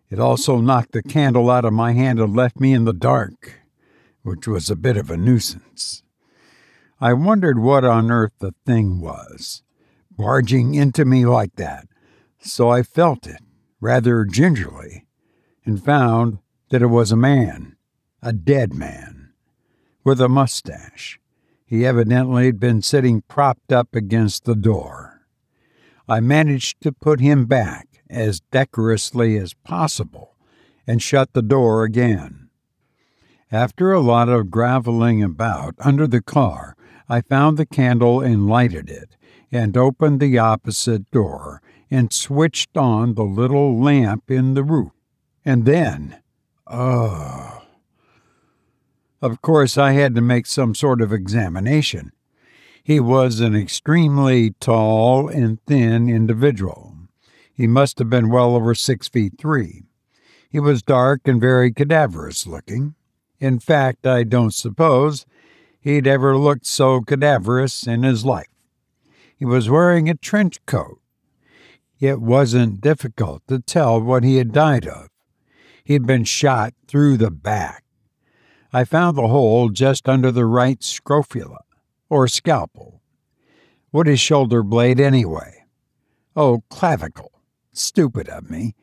It 0.09 0.19
also 0.19 0.57
knocked 0.57 0.91
the 0.91 1.01
candle 1.01 1.49
out 1.49 1.65
of 1.65 1.71
my 1.71 1.93
hand 1.93 2.19
and 2.19 2.35
left 2.35 2.59
me 2.59 2.73
in 2.73 2.83
the 2.83 2.93
dark, 2.93 3.61
which 4.23 4.47
was 4.47 4.69
a 4.69 4.75
bit 4.75 4.97
of 4.97 5.09
a 5.09 5.17
nuisance. 5.17 6.03
I 6.99 7.13
wondered 7.13 7.59
what 7.59 7.85
on 7.85 8.11
earth 8.11 8.33
the 8.39 8.53
thing 8.65 8.99
was, 8.99 9.63
barging 10.11 10.75
into 10.75 11.05
me 11.05 11.25
like 11.25 11.55
that, 11.55 11.87
so 12.39 12.69
I 12.69 12.83
felt 12.83 13.27
it 13.27 13.41
rather 13.79 14.25
gingerly 14.25 15.05
and 15.63 15.83
found 15.83 16.39
that 16.69 16.81
it 16.81 16.87
was 16.87 17.11
a 17.11 17.15
man, 17.15 17.77
a 18.21 18.33
dead 18.33 18.73
man, 18.73 19.31
with 20.03 20.19
a 20.19 20.27
mustache. 20.27 21.18
He 21.69 21.85
evidently 21.85 22.47
had 22.47 22.59
been 22.59 22.81
sitting 22.81 23.21
propped 23.27 23.71
up 23.71 23.93
against 23.93 24.45
the 24.45 24.55
door. 24.55 25.21
I 26.07 26.19
managed 26.19 26.81
to 26.81 26.91
put 26.91 27.19
him 27.19 27.45
back 27.45 28.01
as 28.09 28.41
decorously 28.51 29.37
as 29.37 29.53
possible 29.53 30.35
and 30.87 30.99
shut 30.99 31.33
the 31.33 31.43
door 31.43 31.83
again. 31.83 32.49
After 33.51 33.93
a 33.93 33.99
lot 33.99 34.29
of 34.29 34.49
graveling 34.49 35.21
about 35.21 35.75
under 35.77 36.07
the 36.07 36.23
car, 36.23 36.75
I 37.07 37.21
found 37.21 37.57
the 37.57 37.67
candle 37.67 38.19
and 38.19 38.49
lighted 38.49 38.89
it, 38.89 39.15
and 39.51 39.77
opened 39.77 40.19
the 40.19 40.39
opposite 40.39 41.11
door 41.11 41.61
and 41.91 42.11
switched 42.11 42.77
on 42.77 43.13
the 43.13 43.21
little 43.23 43.79
lamp 43.79 44.31
in 44.31 44.55
the 44.55 44.63
roof. 44.63 44.93
And 45.45 45.65
then, 45.65 46.17
oh, 46.65 47.58
of 49.21 49.41
course, 49.41 49.77
I 49.77 49.91
had 49.91 50.15
to 50.15 50.21
make 50.21 50.45
some 50.45 50.73
sort 50.73 51.01
of 51.01 51.11
examination. 51.11 52.11
He 52.83 52.99
was 52.99 53.39
an 53.39 53.55
extremely 53.55 54.51
tall 54.59 55.27
and 55.27 55.63
thin 55.65 56.09
individual. 56.09 56.95
He 57.53 57.67
must 57.67 57.99
have 57.99 58.09
been 58.09 58.29
well 58.29 58.55
over 58.55 58.73
six 58.73 59.07
feet 59.07 59.33
three. 59.37 59.83
He 60.49 60.59
was 60.59 60.81
dark 60.81 61.21
and 61.25 61.39
very 61.39 61.71
cadaverous 61.71 62.47
looking. 62.47 62.95
In 63.39 63.59
fact, 63.59 64.07
I 64.07 64.23
don't 64.23 64.53
suppose 64.53 65.25
he'd 65.81 66.07
ever 66.07 66.37
looked 66.37 66.65
so 66.65 67.01
cadaverous 67.01 67.85
in 67.85 68.03
his 68.03 68.25
life. 68.25 68.47
He 69.35 69.45
was 69.45 69.69
wearing 69.69 70.09
a 70.09 70.15
trench 70.15 70.65
coat. 70.65 70.99
It 71.99 72.21
wasn't 72.21 72.81
difficult 72.81 73.43
to 73.47 73.59
tell 73.59 74.01
what 74.01 74.23
he 74.23 74.37
had 74.37 74.51
died 74.51 74.87
of. 74.87 75.09
He'd 75.83 76.05
been 76.05 76.23
shot 76.23 76.73
through 76.87 77.17
the 77.17 77.31
back. 77.31 77.83
I 78.71 78.83
found 78.83 79.17
the 79.17 79.27
hole 79.27 79.69
just 79.69 80.07
under 80.07 80.31
the 80.31 80.45
right 80.45 80.83
scrofula, 80.83 81.61
or 82.07 82.27
scalpel. 82.27 83.01
What 83.89 84.07
is 84.07 84.19
shoulder 84.19 84.61
blade 84.61 84.99
anyway? 84.99 85.65
Oh, 86.35 86.63
clavicle. 86.69 87.31
Stupid 87.73 88.29
of 88.29 88.49
me. 88.49 88.75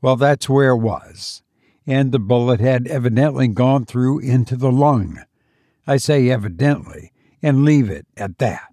Well, 0.00 0.14
that's 0.14 0.48
where 0.48 0.70
it 0.70 0.78
was. 0.78 1.42
And 1.86 2.12
the 2.12 2.20
bullet 2.20 2.60
had 2.60 2.86
evidently 2.86 3.48
gone 3.48 3.84
through 3.84 4.20
into 4.20 4.56
the 4.56 4.70
lung. 4.70 5.24
I 5.86 5.96
say 5.96 6.30
evidently, 6.30 7.12
and 7.42 7.64
leave 7.64 7.90
it 7.90 8.06
at 8.16 8.38
that. 8.38 8.72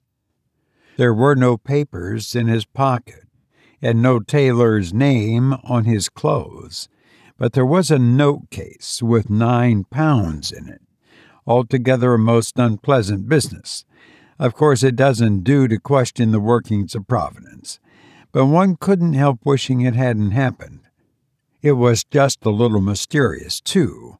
There 0.97 1.13
were 1.13 1.35
no 1.35 1.57
papers 1.57 2.35
in 2.35 2.47
his 2.47 2.65
pocket, 2.65 3.23
and 3.81 4.01
no 4.01 4.19
tailor's 4.19 4.93
name 4.93 5.53
on 5.63 5.85
his 5.85 6.07
clothes 6.07 6.87
but 7.41 7.53
there 7.53 7.65
was 7.65 7.89
a 7.89 7.97
note 7.97 8.51
case 8.51 9.01
with 9.01 9.27
nine 9.27 9.83
pounds 9.85 10.51
in 10.51 10.69
it. 10.69 10.79
Altogether 11.47 12.13
a 12.13 12.19
most 12.19 12.59
unpleasant 12.59 13.27
business. 13.27 13.83
Of 14.37 14.53
course, 14.53 14.83
it 14.83 14.95
doesn't 14.95 15.43
do 15.43 15.67
to 15.67 15.79
question 15.79 16.29
the 16.29 16.39
workings 16.39 16.93
of 16.93 17.07
Providence, 17.07 17.79
but 18.31 18.45
one 18.45 18.75
couldn't 18.75 19.13
help 19.13 19.39
wishing 19.43 19.81
it 19.81 19.95
hadn't 19.95 20.31
happened. 20.31 20.81
It 21.63 21.71
was 21.71 22.03
just 22.03 22.45
a 22.45 22.51
little 22.51 22.79
mysterious, 22.79 23.59
too. 23.59 24.19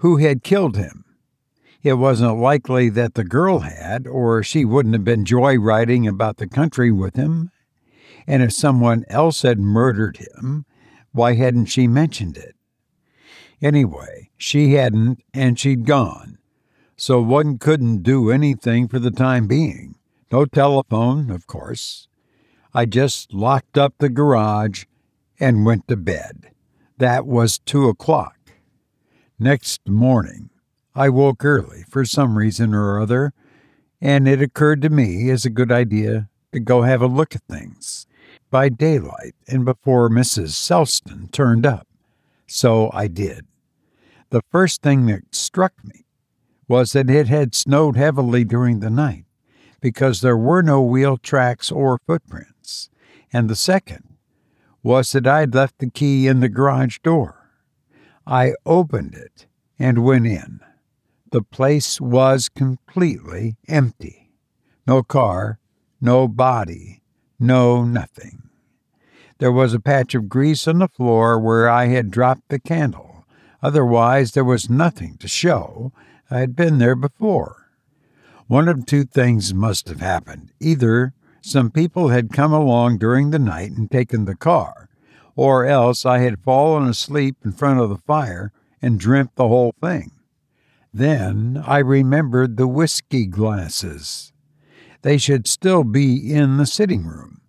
Who 0.00 0.18
had 0.18 0.44
killed 0.44 0.76
him? 0.76 1.06
It 1.82 1.94
wasn't 1.94 2.38
likely 2.38 2.90
that 2.90 3.14
the 3.14 3.24
girl 3.24 3.60
had, 3.60 4.06
or 4.06 4.42
she 4.42 4.66
wouldn't 4.66 4.94
have 4.94 5.04
been 5.04 5.24
joyriding 5.24 6.06
about 6.06 6.36
the 6.36 6.48
country 6.48 6.92
with 6.92 7.16
him. 7.16 7.50
And 8.26 8.42
if 8.42 8.52
someone 8.52 9.06
else 9.08 9.40
had 9.40 9.58
murdered 9.58 10.18
him, 10.18 10.66
why 11.12 11.34
hadn't 11.34 11.66
she 11.66 11.86
mentioned 11.86 12.36
it? 12.36 12.56
Anyway, 13.60 14.30
she 14.36 14.74
hadn't, 14.74 15.22
and 15.32 15.58
she'd 15.58 15.86
gone. 15.86 16.38
So 16.96 17.20
one 17.20 17.58
couldn't 17.58 18.02
do 18.02 18.30
anything 18.30 18.88
for 18.88 18.98
the 18.98 19.10
time 19.10 19.46
being. 19.46 19.96
No 20.30 20.44
telephone, 20.46 21.30
of 21.30 21.46
course. 21.46 22.08
I 22.74 22.86
just 22.86 23.32
locked 23.32 23.76
up 23.76 23.94
the 23.98 24.08
garage 24.08 24.84
and 25.38 25.66
went 25.66 25.86
to 25.88 25.96
bed. 25.96 26.50
That 26.98 27.26
was 27.26 27.58
two 27.58 27.88
o'clock. 27.88 28.36
Next 29.38 29.88
morning, 29.88 30.50
I 30.94 31.08
woke 31.08 31.44
early 31.44 31.84
for 31.88 32.04
some 32.04 32.38
reason 32.38 32.74
or 32.74 33.00
other, 33.00 33.32
and 34.00 34.26
it 34.26 34.40
occurred 34.40 34.82
to 34.82 34.88
me 34.88 35.30
as 35.30 35.44
a 35.44 35.50
good 35.50 35.70
idea 35.70 36.28
to 36.52 36.60
go 36.60 36.82
have 36.82 37.02
a 37.02 37.06
look 37.06 37.34
at 37.34 37.42
things 37.48 38.06
by 38.52 38.68
daylight 38.68 39.34
and 39.48 39.64
before 39.64 40.08
Mrs. 40.08 40.50
Selston 40.50 41.32
turned 41.32 41.66
up. 41.66 41.88
So 42.46 42.90
I 42.92 43.08
did. 43.08 43.46
The 44.30 44.42
first 44.52 44.82
thing 44.82 45.06
that 45.06 45.34
struck 45.34 45.72
me 45.82 46.04
was 46.68 46.92
that 46.92 47.10
it 47.10 47.28
had 47.28 47.54
snowed 47.54 47.96
heavily 47.96 48.44
during 48.44 48.80
the 48.80 48.90
night 48.90 49.24
because 49.80 50.20
there 50.20 50.36
were 50.36 50.62
no 50.62 50.82
wheel 50.82 51.16
tracks 51.16 51.72
or 51.72 51.98
footprints. 52.06 52.90
And 53.32 53.48
the 53.48 53.56
second 53.56 54.16
was 54.82 55.12
that 55.12 55.26
I'd 55.26 55.54
left 55.54 55.78
the 55.78 55.90
key 55.90 56.28
in 56.28 56.40
the 56.40 56.48
garage 56.48 56.98
door. 56.98 57.50
I 58.26 58.52
opened 58.66 59.14
it 59.14 59.46
and 59.78 60.04
went 60.04 60.26
in. 60.26 60.60
The 61.30 61.42
place 61.42 62.00
was 62.00 62.50
completely 62.50 63.56
empty. 63.66 64.30
No 64.86 65.02
car, 65.02 65.58
no 66.00 66.28
body, 66.28 67.01
no 67.42 67.84
nothing. 67.84 68.42
There 69.38 69.52
was 69.52 69.74
a 69.74 69.80
patch 69.80 70.14
of 70.14 70.28
grease 70.28 70.68
on 70.68 70.78
the 70.78 70.88
floor 70.88 71.38
where 71.38 71.68
I 71.68 71.86
had 71.86 72.10
dropped 72.10 72.48
the 72.48 72.60
candle. 72.60 73.24
Otherwise, 73.62 74.32
there 74.32 74.44
was 74.44 74.70
nothing 74.70 75.16
to 75.18 75.28
show 75.28 75.92
I 76.30 76.38
had 76.38 76.56
been 76.56 76.78
there 76.78 76.94
before. 76.94 77.68
One 78.46 78.68
of 78.68 78.86
two 78.86 79.04
things 79.04 79.52
must 79.52 79.88
have 79.88 80.00
happened. 80.00 80.52
Either 80.60 81.12
some 81.40 81.70
people 81.70 82.08
had 82.08 82.32
come 82.32 82.52
along 82.52 82.98
during 82.98 83.30
the 83.30 83.38
night 83.38 83.72
and 83.72 83.90
taken 83.90 84.24
the 84.24 84.36
car, 84.36 84.88
or 85.34 85.64
else 85.64 86.06
I 86.06 86.18
had 86.18 86.44
fallen 86.44 86.88
asleep 86.88 87.36
in 87.44 87.52
front 87.52 87.80
of 87.80 87.88
the 87.88 87.98
fire 87.98 88.52
and 88.80 88.98
dreamt 89.00 89.34
the 89.34 89.48
whole 89.48 89.74
thing. 89.80 90.12
Then 90.94 91.62
I 91.66 91.78
remembered 91.78 92.56
the 92.56 92.68
whiskey 92.68 93.26
glasses. 93.26 94.31
They 95.02 95.18
should 95.18 95.46
still 95.46 95.84
be 95.84 96.32
in 96.32 96.56
the 96.56 96.66
sitting 96.66 97.04
room. 97.04 97.42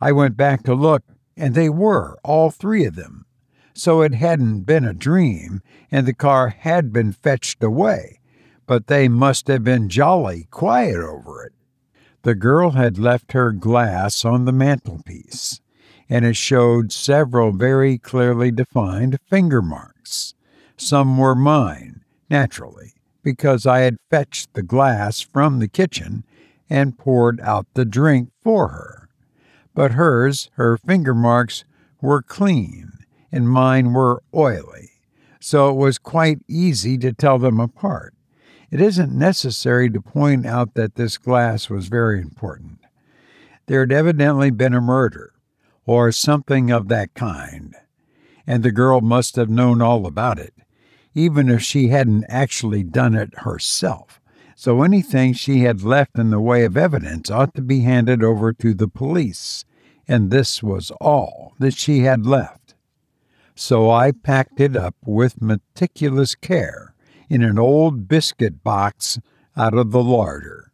I 0.00 0.12
went 0.12 0.36
back 0.36 0.62
to 0.64 0.74
look, 0.74 1.02
and 1.36 1.54
they 1.54 1.68
were, 1.68 2.18
all 2.22 2.50
three 2.50 2.84
of 2.84 2.96
them. 2.96 3.26
So 3.74 4.02
it 4.02 4.14
hadn't 4.14 4.62
been 4.62 4.84
a 4.84 4.92
dream, 4.94 5.62
and 5.90 6.06
the 6.06 6.14
car 6.14 6.48
had 6.48 6.92
been 6.92 7.12
fetched 7.12 7.62
away 7.62 8.20
but 8.66 8.86
they 8.86 9.08
must 9.08 9.48
have 9.48 9.64
been 9.64 9.88
jolly 9.88 10.46
quiet 10.50 10.96
over 10.96 11.44
it. 11.44 11.52
The 12.22 12.34
girl 12.34 12.70
had 12.70 12.98
left 12.98 13.32
her 13.32 13.52
glass 13.52 14.24
on 14.24 14.44
the 14.44 14.52
mantelpiece, 14.52 15.60
and 16.08 16.24
it 16.24 16.36
showed 16.36 16.92
several 16.92 17.52
very 17.52 17.98
clearly 17.98 18.50
defined 18.50 19.18
finger 19.28 19.60
marks. 19.60 20.34
Some 20.76 21.18
were 21.18 21.34
mine, 21.34 22.02
naturally, 22.30 22.94
because 23.22 23.66
I 23.66 23.80
had 23.80 23.96
fetched 24.10 24.54
the 24.54 24.62
glass 24.62 25.20
from 25.20 25.58
the 25.58 25.68
kitchen 25.68 26.24
and 26.70 26.98
poured 26.98 27.40
out 27.40 27.66
the 27.74 27.84
drink 27.84 28.30
for 28.42 28.68
her. 28.68 29.08
But 29.74 29.92
hers, 29.92 30.50
her 30.54 30.76
finger 30.76 31.14
marks, 31.14 31.64
were 32.00 32.22
clean, 32.22 32.92
and 33.30 33.48
mine 33.48 33.92
were 33.92 34.22
oily, 34.34 34.90
so 35.40 35.70
it 35.70 35.76
was 35.76 35.98
quite 35.98 36.40
easy 36.48 36.98
to 36.98 37.12
tell 37.12 37.38
them 37.38 37.60
apart. 37.60 38.14
It 38.70 38.80
isn't 38.80 39.12
necessary 39.12 39.90
to 39.90 40.00
point 40.00 40.46
out 40.46 40.74
that 40.74 40.94
this 40.94 41.18
glass 41.18 41.68
was 41.68 41.88
very 41.88 42.20
important. 42.20 42.78
There 43.66 43.80
had 43.80 43.92
evidently 43.92 44.50
been 44.50 44.74
a 44.74 44.80
murder, 44.80 45.34
or 45.84 46.10
something 46.10 46.70
of 46.70 46.88
that 46.88 47.12
kind, 47.14 47.74
and 48.46 48.62
the 48.62 48.72
girl 48.72 49.00
must 49.00 49.36
have 49.36 49.50
known 49.50 49.82
all 49.82 50.06
about 50.06 50.38
it, 50.38 50.54
even 51.14 51.50
if 51.50 51.62
she 51.62 51.88
hadn't 51.88 52.24
actually 52.28 52.82
done 52.82 53.14
it 53.14 53.40
herself. 53.40 54.21
So 54.64 54.84
anything 54.84 55.32
she 55.32 55.62
had 55.62 55.82
left 55.82 56.16
in 56.16 56.30
the 56.30 56.38
way 56.38 56.64
of 56.64 56.76
evidence 56.76 57.32
ought 57.32 57.52
to 57.56 57.62
be 57.62 57.80
handed 57.80 58.22
over 58.22 58.52
to 58.52 58.74
the 58.74 58.86
police, 58.86 59.64
and 60.06 60.30
this 60.30 60.62
was 60.62 60.92
all 61.00 61.54
that 61.58 61.74
she 61.74 62.02
had 62.04 62.26
left. 62.26 62.76
So 63.56 63.90
I 63.90 64.12
packed 64.12 64.60
it 64.60 64.76
up 64.76 64.94
with 65.04 65.42
meticulous 65.42 66.36
care 66.36 66.94
in 67.28 67.42
an 67.42 67.58
old 67.58 68.06
biscuit 68.06 68.62
box 68.62 69.18
out 69.56 69.74
of 69.74 69.90
the 69.90 70.00
larder. 70.00 70.70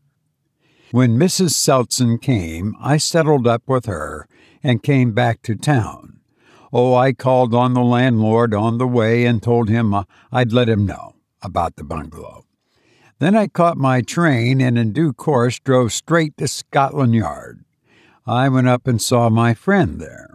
When 0.90 1.18
Mrs. 1.18 1.52
Selston 1.52 2.20
came, 2.20 2.74
I 2.78 2.98
settled 2.98 3.46
up 3.46 3.62
with 3.66 3.86
her 3.86 4.28
and 4.62 4.82
came 4.82 5.12
back 5.12 5.40
to 5.44 5.54
town. 5.54 6.20
Oh, 6.74 6.94
I 6.94 7.14
called 7.14 7.54
on 7.54 7.72
the 7.72 7.80
landlord 7.80 8.52
on 8.52 8.76
the 8.76 8.86
way 8.86 9.24
and 9.24 9.42
told 9.42 9.70
him 9.70 9.94
uh, 9.94 10.04
I'd 10.30 10.52
let 10.52 10.68
him 10.68 10.84
know 10.84 11.14
about 11.40 11.76
the 11.76 11.84
bungalow. 11.84 12.44
Then 13.18 13.34
I 13.34 13.48
caught 13.48 13.76
my 13.76 14.00
train 14.00 14.60
and 14.60 14.78
in 14.78 14.92
due 14.92 15.12
course 15.12 15.58
drove 15.58 15.92
straight 15.92 16.36
to 16.36 16.46
Scotland 16.46 17.14
Yard. 17.14 17.64
I 18.26 18.48
went 18.48 18.68
up 18.68 18.86
and 18.86 19.02
saw 19.02 19.28
my 19.28 19.54
friend 19.54 20.00
there. 20.00 20.28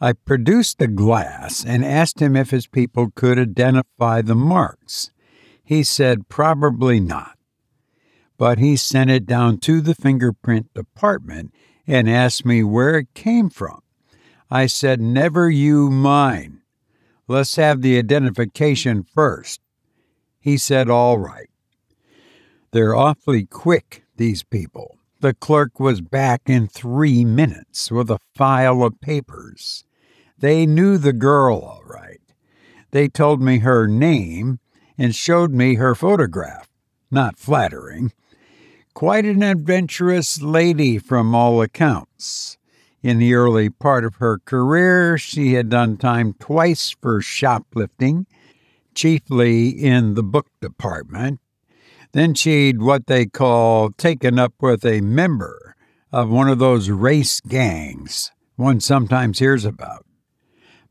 I 0.00 0.12
produced 0.12 0.78
the 0.78 0.88
glass 0.88 1.64
and 1.64 1.84
asked 1.84 2.20
him 2.20 2.36
if 2.36 2.50
his 2.50 2.66
people 2.66 3.10
could 3.14 3.38
identify 3.38 4.20
the 4.20 4.34
marks. 4.34 5.10
He 5.62 5.82
said 5.82 6.28
probably 6.28 7.00
not. 7.00 7.38
But 8.36 8.58
he 8.58 8.76
sent 8.76 9.10
it 9.10 9.24
down 9.24 9.58
to 9.60 9.80
the 9.80 9.94
fingerprint 9.94 10.74
department 10.74 11.54
and 11.86 12.10
asked 12.10 12.44
me 12.44 12.62
where 12.62 12.98
it 12.98 13.14
came 13.14 13.48
from. 13.48 13.80
I 14.50 14.66
said, 14.66 15.00
Never 15.00 15.48
you 15.48 15.90
mind. 15.90 16.58
Let's 17.26 17.56
have 17.56 17.80
the 17.80 17.96
identification 17.96 19.04
first. 19.04 19.60
He 20.38 20.58
said, 20.58 20.90
All 20.90 21.16
right. 21.16 21.48
They're 22.74 22.96
awfully 22.96 23.46
quick, 23.46 24.02
these 24.16 24.42
people. 24.42 24.98
The 25.20 25.32
clerk 25.32 25.78
was 25.78 26.00
back 26.00 26.42
in 26.46 26.66
three 26.66 27.24
minutes 27.24 27.92
with 27.92 28.10
a 28.10 28.18
file 28.34 28.82
of 28.82 29.00
papers. 29.00 29.84
They 30.36 30.66
knew 30.66 30.98
the 30.98 31.12
girl 31.12 31.60
all 31.60 31.84
right. 31.84 32.18
They 32.90 33.06
told 33.06 33.40
me 33.40 33.58
her 33.58 33.86
name 33.86 34.58
and 34.98 35.14
showed 35.14 35.52
me 35.52 35.76
her 35.76 35.94
photograph. 35.94 36.68
Not 37.12 37.38
flattering. 37.38 38.12
Quite 38.92 39.24
an 39.24 39.44
adventurous 39.44 40.42
lady 40.42 40.98
from 40.98 41.32
all 41.32 41.62
accounts. 41.62 42.58
In 43.04 43.18
the 43.18 43.34
early 43.34 43.70
part 43.70 44.04
of 44.04 44.16
her 44.16 44.40
career, 44.40 45.16
she 45.16 45.52
had 45.52 45.68
done 45.68 45.96
time 45.96 46.34
twice 46.40 46.90
for 46.90 47.22
shoplifting, 47.22 48.26
chiefly 48.96 49.68
in 49.68 50.14
the 50.14 50.24
book 50.24 50.48
department. 50.60 51.38
Then 52.14 52.34
she'd 52.34 52.80
what 52.80 53.08
they 53.08 53.26
call 53.26 53.90
taken 53.90 54.38
up 54.38 54.54
with 54.60 54.86
a 54.86 55.00
member 55.00 55.74
of 56.12 56.30
one 56.30 56.48
of 56.48 56.60
those 56.60 56.88
race 56.88 57.40
gangs 57.40 58.30
one 58.54 58.78
sometimes 58.78 59.40
hears 59.40 59.64
about. 59.64 60.06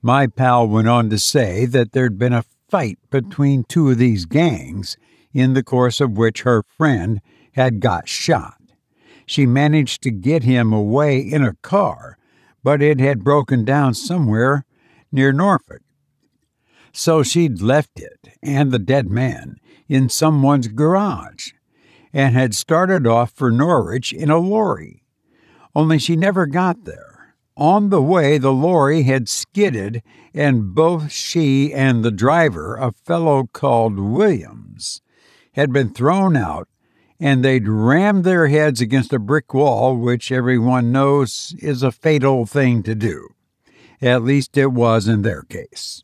My 0.02 0.28
pal 0.28 0.68
went 0.68 0.90
on 0.90 1.10
to 1.10 1.18
say 1.18 1.66
that 1.68 1.94
there'd 1.94 2.20
been 2.20 2.34
a 2.34 2.44
fight 2.70 3.00
between 3.10 3.64
two 3.64 3.90
of 3.92 3.98
these 3.98 4.26
gangs, 4.26 4.98
in 5.34 5.54
the 5.54 5.64
course 5.64 6.02
of 6.02 6.18
which 6.18 6.42
her 6.42 6.62
friend 6.78 7.22
had 7.54 7.80
got 7.80 8.10
shot. 8.10 8.60
She 9.26 9.46
managed 9.46 10.04
to 10.04 10.12
get 10.12 10.44
him 10.44 10.74
away 10.74 11.20
in 11.20 11.42
a 11.42 11.56
car, 11.62 12.18
but 12.64 12.82
it 12.82 13.00
had 13.00 13.24
broken 13.24 13.64
down 13.64 13.94
somewhere 13.94 14.66
near 15.10 15.32
Norfolk. 15.32 15.84
So 16.92 17.24
she'd 17.24 17.62
left 17.62 17.98
it 17.98 18.28
and 18.44 18.72
the 18.72 18.80
dead 18.80 19.10
man 19.10 19.56
in 19.88 20.10
someone's 20.10 20.68
garage 20.68 21.52
and 22.14 22.36
had 22.36 22.54
started 22.54 23.08
off 23.08 23.32
for 23.32 23.52
Norwich 23.52 24.14
in 24.14 24.30
a 24.30 24.38
lorry. 24.38 25.04
Only 25.76 25.98
she 25.98 26.16
never 26.16 26.46
got 26.46 26.86
there. 26.86 27.36
On 27.58 27.90
the 27.90 28.02
way, 28.02 28.38
the 28.38 28.54
lorry 28.54 29.04
had 29.04 29.30
skidded, 29.30 30.02
and 30.34 30.74
both 30.74 31.12
she 31.12 31.74
and 31.74 32.04
the 32.04 32.12
driver, 32.12 32.76
a 32.76 32.92
fellow 32.92 33.48
called 33.52 34.00
Williams, 34.00 35.02
had 35.54 35.72
been 35.72 35.92
thrown 35.94 36.36
out, 36.36 36.68
and 37.20 37.44
they'd 37.44 37.68
rammed 37.68 38.24
their 38.24 38.48
heads 38.48 38.82
against 38.82 39.14
a 39.14 39.20
brick 39.20 39.54
wall, 39.54 39.96
which 39.96 40.32
everyone 40.32 40.92
knows 40.92 41.56
is 41.60 41.84
a 41.84 41.92
fatal 41.92 42.46
thing 42.46 42.82
to 42.84 42.96
do. 42.96 43.30
At 44.02 44.24
least 44.24 44.58
it 44.58 44.72
was 44.72 45.08
in 45.08 45.22
their 45.22 45.44
case. 45.44 46.04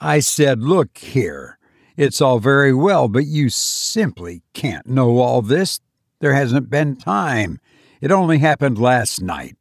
I 0.00 0.18
said, 0.18 0.60
Look 0.60 0.98
here, 0.98 1.58
it's 1.96 2.20
all 2.20 2.40
very 2.40 2.74
well, 2.74 3.06
but 3.08 3.26
you 3.26 3.48
simply 3.48 4.42
can't 4.52 4.86
know 4.86 5.18
all 5.18 5.42
this. 5.42 5.80
There 6.20 6.34
hasn't 6.34 6.70
been 6.70 6.94
time. 6.96 7.60
It 8.00 8.10
only 8.10 8.38
happened 8.38 8.78
last 8.78 9.22
night. 9.22 9.56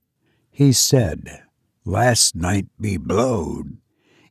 He 0.51 0.71
said, 0.71 1.43
Last 1.85 2.35
night 2.35 2.67
be 2.79 2.95
blowed. 2.97 3.77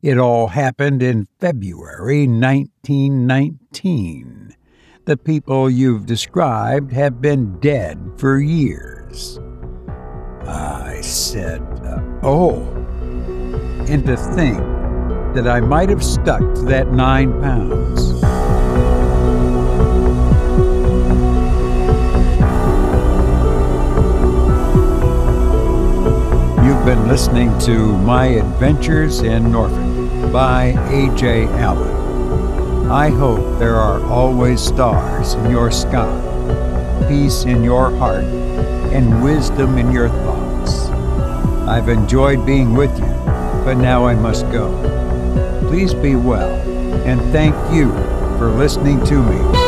It 0.01 0.17
all 0.19 0.49
happened 0.49 1.01
in 1.03 1.29
February 1.38 2.27
1919. 2.27 4.57
The 5.05 5.17
people 5.17 5.71
you've 5.71 6.07
described 6.07 6.93
have 6.93 7.21
been 7.21 7.59
dead 7.61 8.01
for 8.17 8.41
years. 8.41 9.38
I 10.47 11.01
said, 11.03 11.62
uh, 11.85 12.01
Oh, 12.23 12.62
and 13.88 14.07
to 14.07 14.17
think 14.17 14.82
that 15.35 15.49
I 15.49 15.61
might 15.61 15.88
have 15.88 16.05
stuck 16.05 16.40
to 16.40 16.62
that 16.66 16.92
nine 16.92 17.33
pounds. 17.40 18.12
You've 26.62 26.85
been 26.85 27.09
listening 27.09 27.59
to 27.61 27.97
My 27.99 28.27
Adventures 28.27 29.21
in 29.23 29.51
Norfolk 29.51 30.31
by 30.31 30.75
A.J. 30.90 31.45
Alan. 31.47 32.90
I 32.90 33.09
hope 33.09 33.59
there 33.59 33.77
are 33.77 34.05
always 34.05 34.61
stars 34.61 35.33
in 35.33 35.51
your 35.51 35.71
sky, 35.71 37.07
peace 37.09 37.45
in 37.45 37.64
your 37.64 37.90
heart, 37.97 38.25
and 38.92 39.25
wisdom 39.25 39.79
in 39.79 39.90
your 39.92 40.11
thoughts. 40.11 40.88
I've 41.66 41.88
enjoyed 41.88 42.45
being 42.45 42.75
with 42.75 42.95
you, 42.99 43.14
but 43.64 43.79
now 43.79 44.05
I 44.05 44.14
must 44.14 44.42
go. 44.53 45.02
Please 45.72 45.94
be 45.94 46.16
well, 46.16 46.50
and 47.06 47.18
thank 47.32 47.54
you 47.72 47.92
for 48.37 48.50
listening 48.50 49.02
to 49.06 49.22
me. 49.22 49.62